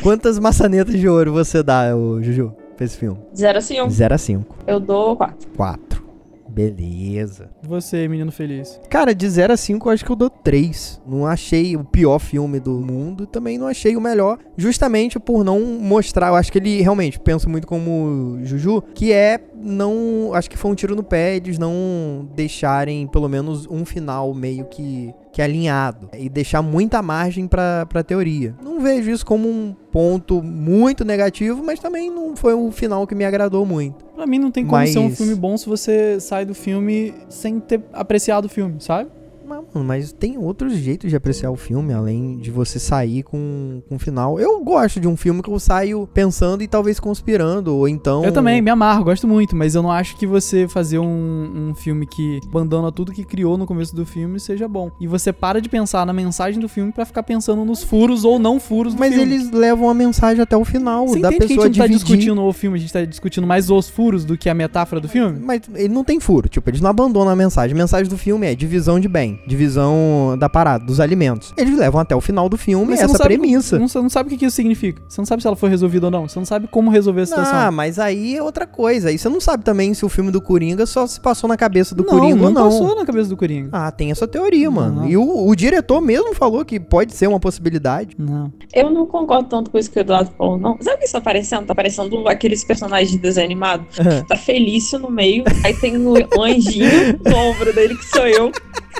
[0.01, 3.19] Quantas maçanetas de ouro você dá, ô, Juju, pra esse filme?
[3.31, 4.55] De 0 a 5, 0 a 5.
[4.65, 5.49] eu dou 4.
[5.55, 6.11] 4.
[6.49, 7.49] Beleza.
[7.63, 8.79] Você, menino feliz.
[8.89, 11.01] Cara, de 0 a 5 eu acho que eu dou 3.
[11.07, 15.61] Não achei o pior filme do mundo, também não achei o melhor, justamente por não
[15.61, 20.57] mostrar, eu acho que ele realmente pensa muito como Juju, que é não, acho que
[20.57, 25.41] foi um tiro no pé eles não deixarem pelo menos um final meio que que
[25.41, 28.53] alinhado e deixar muita margem pra, pra teoria.
[28.61, 33.15] Não vejo isso como um ponto muito negativo, mas também não foi o final que
[33.15, 34.03] me agradou muito.
[34.13, 37.13] Pra mim não tem como ser um Mas- filme bom se você sai do filme
[37.29, 39.09] sem ter apreciado o filme, sabe?
[39.51, 43.81] Mas, mano, mas tem outros jeitos de apreciar o filme, além de você sair com,
[43.89, 44.39] com o final.
[44.39, 48.23] Eu gosto de um filme que eu saio pensando e talvez conspirando, ou então.
[48.23, 51.75] Eu também, me amarro, gosto muito, mas eu não acho que você fazer um, um
[51.75, 54.89] filme que abandona tudo que criou no começo do filme seja bom.
[55.01, 58.39] E você para de pensar na mensagem do filme pra ficar pensando nos furos ou
[58.39, 59.33] não furos do Mas filme.
[59.33, 61.85] eles levam a mensagem até o final, Você da entende que a pessoa gente não
[61.85, 65.01] tá discutindo o filme, a gente tá discutindo mais os furos do que a metáfora
[65.01, 65.39] do filme?
[65.43, 67.75] Mas ele não tem furo, tipo, eles não abandonam a mensagem.
[67.75, 71.53] A mensagem do filme é divisão de bem, divisão da parada, dos alimentos.
[71.57, 73.77] Eles levam até o final do filme não essa sabe- premissa.
[73.79, 75.01] Não, você não sabe o que que isso significa.
[75.07, 76.27] Você não sabe se ela foi resolvida ou não.
[76.27, 77.53] Você não sabe como resolver a situação.
[77.57, 79.09] Ah, mas aí é outra coisa.
[79.09, 81.93] Aí você não sabe também se o filme do Coringa só se passou na cabeça
[81.95, 82.63] do não, Coringa não ou não.
[82.69, 83.69] passou na cabeça do Coringa.
[83.71, 85.01] Ah, tem essa teoria, mano.
[85.01, 85.09] Não.
[85.09, 88.15] E o, o diretor mesmo falou que pode ser uma possibilidade.
[88.17, 88.51] Não.
[88.73, 90.77] Eu não concordo tanto com isso que o Eduardo falou, não.
[90.81, 91.65] Sabe o que isso tá parecendo?
[91.65, 93.85] Tá parecendo aqueles personagens de desenho animado.
[94.27, 98.51] Tá Felício no meio, aí tem o anjinho no ombro dele, que sou eu.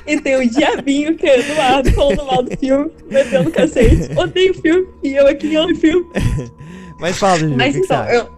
[0.06, 4.10] E tem o diabinho, que é o Eduardo, falando mal do filme, metendo cacete.
[4.16, 6.06] Odeio o filme, e eu aqui amo o filme.
[6.98, 8.14] Mas fala, Ju, Mas então, você acha?
[8.14, 8.30] eu,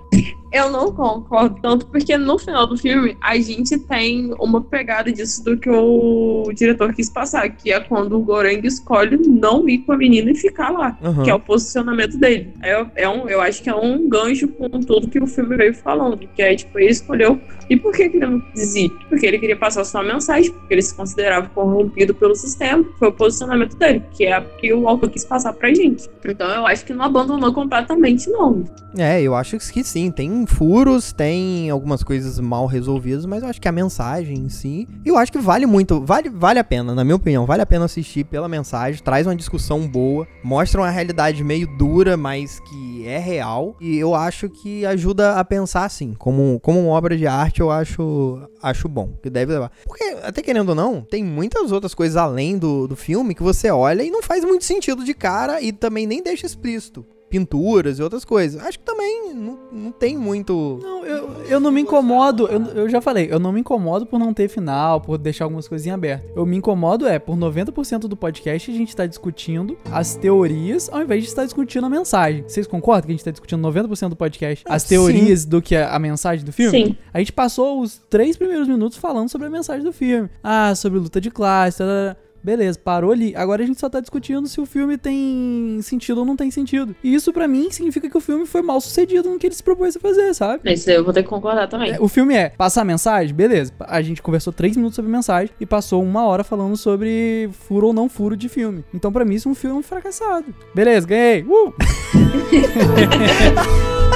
[0.54, 5.44] eu não concordo tanto, porque no final do filme a gente tem uma pegada disso
[5.44, 9.90] do que o diretor quis passar, que é quando o Goreng escolhe não ir com
[9.90, 11.24] a menina e ficar lá, Aham.
[11.24, 12.54] que é o posicionamento dele.
[12.62, 15.74] É, é um, eu acho que é um gancho com tudo que o filme veio
[15.74, 17.40] falando, que é tipo, ele escolheu.
[17.68, 18.90] E por que, que ele não quis ir?
[19.08, 23.08] Porque ele queria passar só uma mensagem, porque ele se considerava corrompido pelo sistema, foi
[23.08, 26.08] o posicionamento dele, que é o que o autor quis passar pra gente.
[26.24, 28.62] Então eu acho que não abandonou completamente, não.
[28.96, 30.10] É, eu acho que sim.
[30.10, 34.88] Tem furos, tem algumas coisas mal resolvidas, mas eu acho que a mensagem em si.
[35.04, 37.84] Eu acho que vale muito, vale, vale a pena, na minha opinião, vale a pena
[37.84, 43.18] assistir pela mensagem, traz uma discussão boa, mostra uma realidade meio dura, mas que é
[43.18, 43.76] real.
[43.80, 46.14] E eu acho que ajuda a pensar assim.
[46.14, 49.14] Como, como uma obra de arte, eu acho, acho bom.
[49.22, 49.70] Que deve levar.
[49.84, 53.70] Porque, até querendo ou não, tem muitas outras coisas além do, do filme que você
[53.70, 57.04] olha e não faz muito sentido de cara e também nem deixa explícito
[57.34, 58.62] pinturas e outras coisas.
[58.64, 60.78] Acho que também não, não tem muito.
[60.80, 64.20] Não, eu, eu não me incomodo, eu, eu já falei, eu não me incomodo por
[64.20, 66.30] não ter final, por deixar algumas coisinhas abertas.
[66.36, 71.02] Eu me incomodo é, por 90% do podcast a gente tá discutindo as teorias ao
[71.02, 72.44] invés de estar discutindo a mensagem.
[72.46, 75.74] Vocês concordam que a gente tá discutindo 90% do podcast as Ah, teorias do que
[75.74, 76.86] a, a mensagem do filme?
[76.86, 76.96] Sim.
[77.12, 80.30] A gente passou os três primeiros minutos falando sobre a mensagem do filme.
[80.42, 82.16] Ah, sobre luta de classe, tarará.
[82.44, 83.34] Beleza, parou ali.
[83.34, 86.94] Agora a gente só tá discutindo se o filme tem sentido ou não tem sentido.
[87.02, 89.62] E isso pra mim significa que o filme foi mal sucedido no que ele se
[89.62, 90.70] propôs a fazer, sabe?
[90.70, 91.92] Isso daí eu vou ter que concordar também.
[91.92, 93.72] É, O filme é passar a mensagem, beleza.
[93.80, 97.92] A gente conversou três minutos sobre mensagem e passou uma hora falando sobre furo ou
[97.94, 98.84] não furo de filme.
[98.92, 100.54] Então, pra mim, isso é um filme fracassado.
[100.74, 101.42] Beleza, ganhei.
[101.44, 101.72] Uh!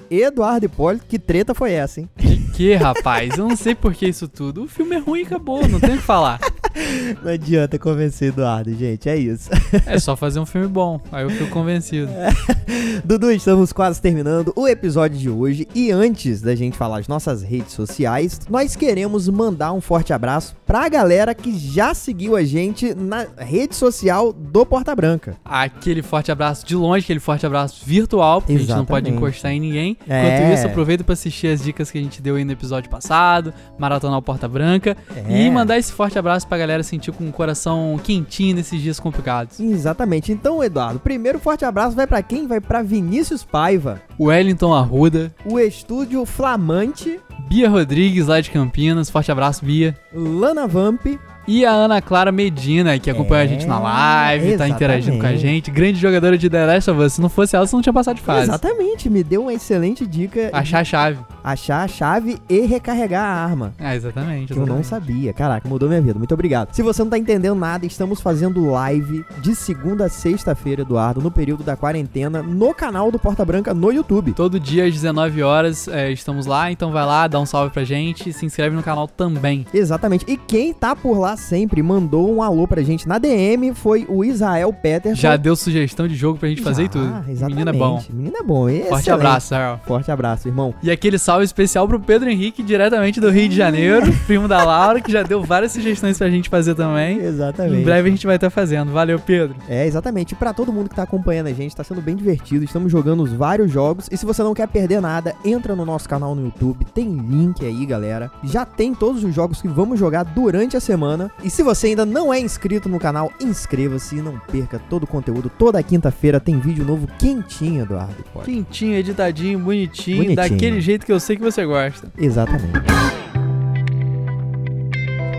[0.09, 2.09] Eduardo Hipólito, que treta foi essa, hein?
[2.55, 4.63] Que rapaz, eu não sei por que isso tudo.
[4.63, 6.39] O filme é ruim e acabou, não tem o que falar.
[7.23, 9.49] Não adianta convencer Eduardo, gente, é isso.
[9.85, 12.09] É só fazer um filme bom, aí eu fico convencido.
[13.03, 17.41] Dudu, estamos quase terminando o episódio de hoje e antes da gente falar as nossas
[17.41, 22.93] redes sociais, nós queremos mandar um forte abraço pra galera que já seguiu a gente
[22.93, 25.35] na rede social do Porta Branca.
[25.43, 29.23] Aquele forte abraço de longe, aquele forte abraço virtual, porque a gente não pode Exatamente.
[29.29, 29.97] encostar em ninguém.
[30.07, 30.19] É.
[30.37, 33.53] Enquanto isso, aproveita pra assistir as dicas que a gente deu aí no episódio passado,
[33.77, 34.95] maratonar o Porta Branca
[35.27, 35.45] É.
[35.45, 39.59] e mandar esse forte abraço pra galera sentir com o coração quentinho nesses dias complicados.
[39.59, 40.31] Exatamente.
[40.31, 42.45] Então, Eduardo, primeiro forte abraço vai pra quem?
[42.47, 49.31] Vai pra Vinícius Paiva, Wellington Arruda, o estúdio Flamante, Bia Rodrigues lá de Campinas, forte
[49.31, 49.97] abraço, Bia.
[50.13, 51.05] Lana Vamp,
[51.51, 55.25] E a Ana Clara Medina, que acompanha É, a gente na live, tá interagindo com
[55.25, 55.41] a exatamente.
[55.41, 55.71] gente.
[55.71, 57.13] Grande jogadora de The Last of Us.
[57.13, 58.43] Se não fosse ela, você não tinha passado de fase.
[58.43, 61.17] exatamente, me deu uma excelente dica Achar a chave.
[61.43, 63.73] achar a chave e recarregar a arma.
[63.79, 64.53] Ah, exatamente.
[64.53, 64.87] Que eu não exatamente.
[65.07, 65.33] sabia.
[65.33, 66.19] Caraca, mudou minha vida.
[66.19, 66.71] Muito obrigado.
[66.71, 71.31] Se você não tá entendendo nada, estamos fazendo live de segunda a sexta-feira, Eduardo, no
[71.31, 74.33] período da quarentena, no canal do Porta Branca no YouTube.
[74.33, 77.83] Todo dia às 19 horas é, estamos lá, então vai lá, dá um salve pra
[77.83, 79.65] gente, se inscreve no canal também.
[79.73, 80.25] Exatamente.
[80.27, 84.23] E quem tá por lá sempre mandou um alô pra gente na DM foi o
[84.23, 85.19] Israel Peterson.
[85.19, 87.05] Já deu sugestão de jogo pra gente fazer e tudo.
[87.27, 87.49] Exatamente.
[87.49, 88.03] Menino é bom.
[88.11, 88.59] Menino é bom.
[88.67, 89.09] Forte Excelente.
[89.09, 89.77] abraço, Sarah.
[89.85, 90.73] Forte abraço, irmão.
[90.83, 95.01] E aquele salve especial pro Pedro Henrique, diretamente do Rio de Janeiro, primo da Laura,
[95.01, 97.19] que já deu várias sugestões pra gente fazer também.
[97.19, 97.81] Exatamente.
[97.81, 98.91] Em breve a gente vai estar fazendo.
[98.91, 99.55] Valeu, Pedro.
[99.67, 100.33] É, exatamente.
[100.33, 102.63] E pra todo mundo que tá acompanhando a gente, tá sendo bem divertido.
[102.63, 104.07] Estamos jogando os vários jogos.
[104.11, 106.85] E se você não quer perder nada, entra no nosso canal no YouTube.
[106.93, 108.31] Tem link aí, galera.
[108.43, 111.28] Já tem todos os jogos que vamos jogar durante a semana.
[111.43, 115.07] E se você ainda não é inscrito no canal, inscreva-se e não perca todo o
[115.07, 115.49] conteúdo.
[115.57, 118.15] Toda quinta-feira tem vídeo novo quentinho, Eduardo.
[118.33, 118.45] Pode.
[118.45, 120.35] Quentinho, editadinho, bonitinho, Bonitinho.
[120.35, 122.11] daquele jeito que eu sei que você gosta.
[122.17, 122.79] Exatamente.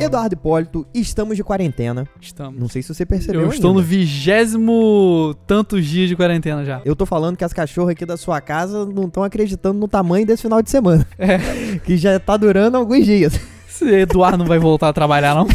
[0.00, 2.08] Eduardo Hipólito, estamos de quarentena.
[2.18, 2.58] Estamos.
[2.58, 3.42] Não sei se você percebeu.
[3.42, 3.90] Eu estou no ainda.
[3.90, 6.80] vigésimo tantos dias de quarentena já.
[6.86, 10.24] Eu tô falando que as cachorras aqui da sua casa não estão acreditando no tamanho
[10.26, 11.06] desse final de semana.
[11.18, 11.38] É.
[11.84, 13.38] Que já tá durando alguns dias.
[13.82, 15.46] Eduardo não vai voltar a trabalhar, não.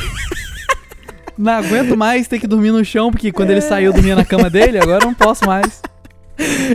[1.38, 4.24] Não aguento mais ter que dormir no chão, porque quando ele saiu eu dormia na
[4.24, 5.82] cama dele, agora eu não posso mais.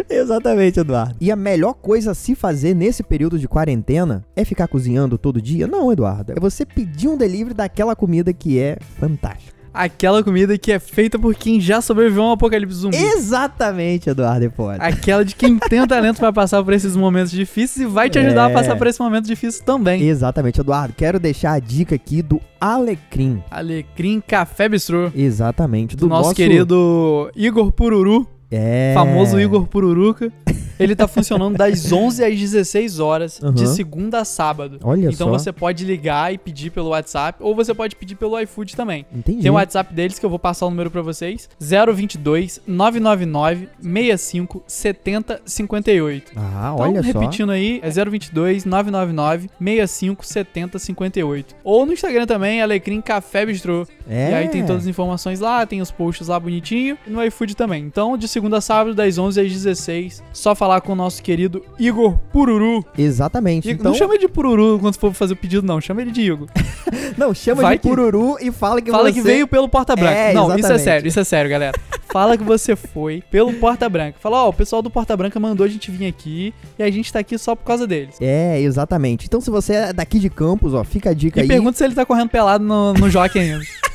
[0.08, 1.16] Exatamente, Eduardo.
[1.20, 5.40] E a melhor coisa a se fazer nesse período de quarentena é ficar cozinhando todo
[5.40, 5.66] dia?
[5.66, 6.32] Não, Eduardo.
[6.32, 9.59] É você pedir um delivery daquela comida que é fantástica.
[9.72, 12.96] Aquela comida que é feita por quem já sobreviveu a um apocalipse zumbi.
[12.96, 14.84] Exatamente, Eduardo Hipólito.
[14.84, 18.46] Aquela de quem tem talento pra passar por esses momentos difíceis e vai te ajudar
[18.46, 18.52] a É.
[18.52, 20.02] passar por esse momento difícil também.
[20.02, 20.94] Exatamente, Eduardo.
[20.96, 23.42] Quero deixar a dica aqui do Alecrim.
[23.50, 25.10] Alecrim Café Bistrô.
[25.14, 25.96] Exatamente.
[25.96, 28.92] Do nosso, querido Igor Pururu, É...
[28.94, 30.32] famoso Igor Pururuca.
[30.78, 33.74] Ele tá funcionando das 11 às 16 horas, de Aham.
[33.74, 34.78] segunda a sábado.
[34.82, 35.38] Olha então só.
[35.38, 39.04] você pode ligar e pedir pelo WhatsApp, ou você pode pedir pelo iFood também.
[39.14, 39.42] Entendi.
[39.42, 44.62] Tem o WhatsApp deles que eu vou passar o número pra vocês: 022 999 65
[44.66, 46.32] 70 58.
[46.34, 47.06] Ah, Então, olha só.
[47.20, 51.56] repetindo aí, é 022 999 65 70 58.
[51.62, 53.86] Ou no Instagram também, Alecrim Café Bistrô.
[54.08, 54.30] É.
[54.30, 57.54] E aí tem todas as informações lá, tem os posts lá bonitinho, e no iFood
[57.54, 57.84] também.
[57.84, 61.64] Então, de segunda a sábado, das 11 às 16, só falar com o nosso querido
[61.78, 62.84] Igor Pururu.
[62.96, 63.68] Exatamente.
[63.68, 65.80] Igor- Então, Não chama de Pururu quando for fazer o pedido, não.
[65.80, 66.48] Chama ele de Igor.
[67.16, 69.12] não, chama Vai de que- Pururu e fala que Fala você...
[69.12, 70.12] que veio pelo Porta Branca.
[70.14, 70.82] É, não, isso é exatamente.
[70.84, 71.78] sério, isso é sério, galera.
[72.12, 74.16] Fala que você foi pelo Porta Branca.
[74.20, 77.12] Fala, ó, o pessoal do Porta Branca mandou a gente vir aqui e a gente
[77.12, 78.16] tá aqui só por causa deles.
[78.20, 79.26] É, exatamente.
[79.26, 81.48] Então, se você é daqui de Campos, ó, fica a dica E aí.
[81.48, 83.60] pergunta se ele tá correndo pelado no, no jockey ainda.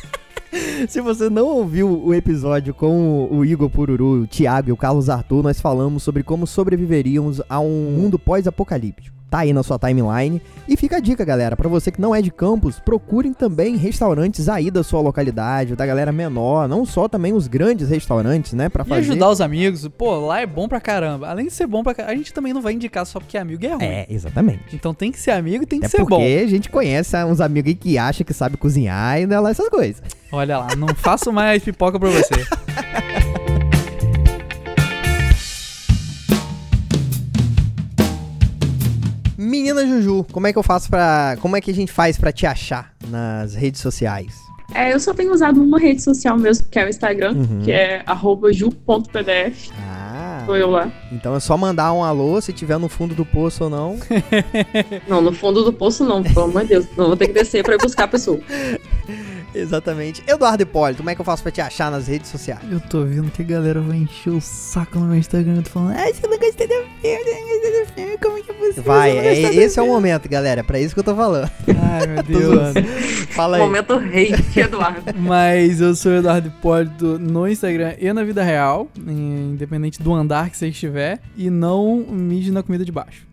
[0.88, 5.10] Se você não ouviu o episódio com o Igor Pururu, o Thiago e o Carlos
[5.10, 9.16] Arthur, nós falamos sobre como sobreviveríamos a um mundo pós-apocalíptico.
[9.36, 10.42] Tá aí na sua timeline.
[10.66, 14.48] E fica a dica, galera, pra você que não é de Campos, procurem também restaurantes
[14.48, 18.84] aí da sua localidade, da galera menor, não só também os grandes restaurantes, né, Pra
[18.84, 19.02] E fazer.
[19.02, 19.86] ajudar os amigos.
[19.90, 21.28] Pô, lá é bom pra caramba.
[21.28, 23.42] Além de ser bom pra caramba, a gente também não vai indicar só porque é
[23.42, 23.84] amigo e é ruim.
[23.84, 24.74] É, exatamente.
[24.74, 26.46] Então tem que ser amigo e tem que É ser porque bom.
[26.46, 29.50] a gente conhece uns amigos aí que acham que sabe cozinhar e não é lá
[29.50, 30.02] essas coisas.
[30.32, 32.36] Olha lá, não faço mais pipoca pra você.
[39.56, 41.38] Menina Juju, como é que eu faço pra.
[41.42, 44.34] Como é que a gente faz pra te achar nas redes sociais?
[44.74, 47.62] É, eu só tenho usado uma rede social mesmo, que é o Instagram, Uhum.
[47.64, 49.70] que é arroba ju.pdf.
[49.80, 50.92] Ah, Sou eu lá.
[51.12, 53.98] então é só mandar um alô se tiver no fundo do poço ou não.
[55.08, 56.86] Não, no fundo do poço não, pelo amor de Deus.
[56.98, 58.40] Não vou ter que descer pra ir buscar a pessoa.
[59.54, 60.22] Exatamente.
[60.28, 62.60] Eduardo Hipólito, como é que eu faço pra te achar nas redes sociais?
[62.70, 65.58] Eu tô vendo que a galera vai encher o saco no meu Instagram.
[65.58, 67.65] Eu tô falando, ai, você não gostei do filme,
[68.86, 70.62] Vai, é, esse é o filme?" momento, galera.
[70.62, 71.50] É pra isso que eu tô falando.
[71.68, 72.74] Ai, meu Deus.
[73.32, 73.64] Fala aí.
[73.64, 75.02] Momento hate, Eduardo.
[75.18, 80.50] Mas eu sou o Eduardo Hipólito no Instagram e na vida real, independente do andar
[80.50, 83.26] que você estiver, e não mide na comida de baixo.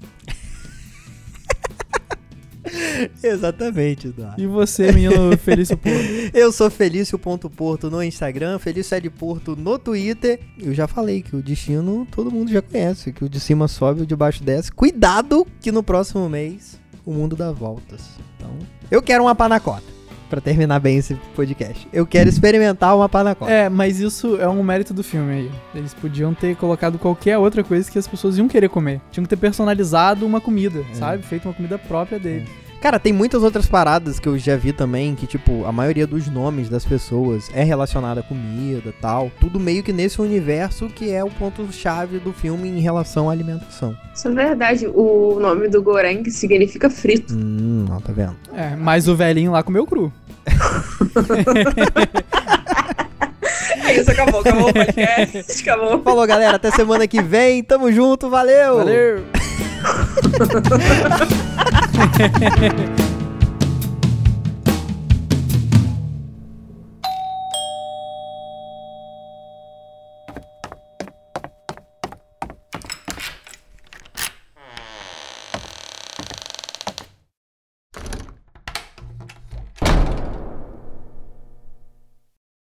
[3.23, 4.41] Exatamente, Eduardo.
[4.41, 5.99] E você, menino Felício Porto?
[6.35, 10.41] Eu sou Felício.porto no Instagram, Felício é de Porto no Twitter.
[10.59, 14.03] Eu já falei que o destino todo mundo já conhece, que o de cima sobe,
[14.03, 14.71] o de baixo desce.
[14.73, 18.01] Cuidado que no próximo mês o mundo dá voltas.
[18.37, 18.51] Então,
[18.91, 19.93] eu quero uma panacota.
[20.31, 21.87] Pra terminar bem esse podcast.
[21.93, 23.53] Eu quero experimentar uma panacota.
[23.53, 25.51] É, mas isso é um mérito do filme aí.
[25.75, 29.03] Eles podiam ter colocado qualquer outra coisa que as pessoas iam querer comer.
[29.11, 31.23] Tinham que ter personalizado uma comida, sabe?
[31.23, 32.49] Feito uma comida própria dele.
[32.83, 36.27] Cara, tem muitas outras paradas que eu já vi também, que, tipo, a maioria dos
[36.27, 39.31] nomes das pessoas é relacionada a comida e tal.
[39.39, 43.97] Tudo meio que nesse universo que é o ponto-chave do filme em relação à alimentação.
[44.13, 44.89] Isso é verdade.
[44.89, 47.33] O nome do Goreng significa frito.
[47.33, 48.35] Hum, ó, tá vendo?
[48.53, 50.13] É, mas o velhinho lá comeu cru.
[53.87, 55.63] É isso, acabou, acabou o podcast.
[55.63, 56.03] Acabou.
[56.03, 56.57] Falou, galera.
[56.57, 57.63] Até semana que vem.
[57.63, 58.29] Tamo junto.
[58.29, 58.79] Valeu!
[58.79, 59.23] Valeu!
[59.83, 59.91] ハ
[60.39, 61.59] ハ
[62.31, 63.12] ハハ!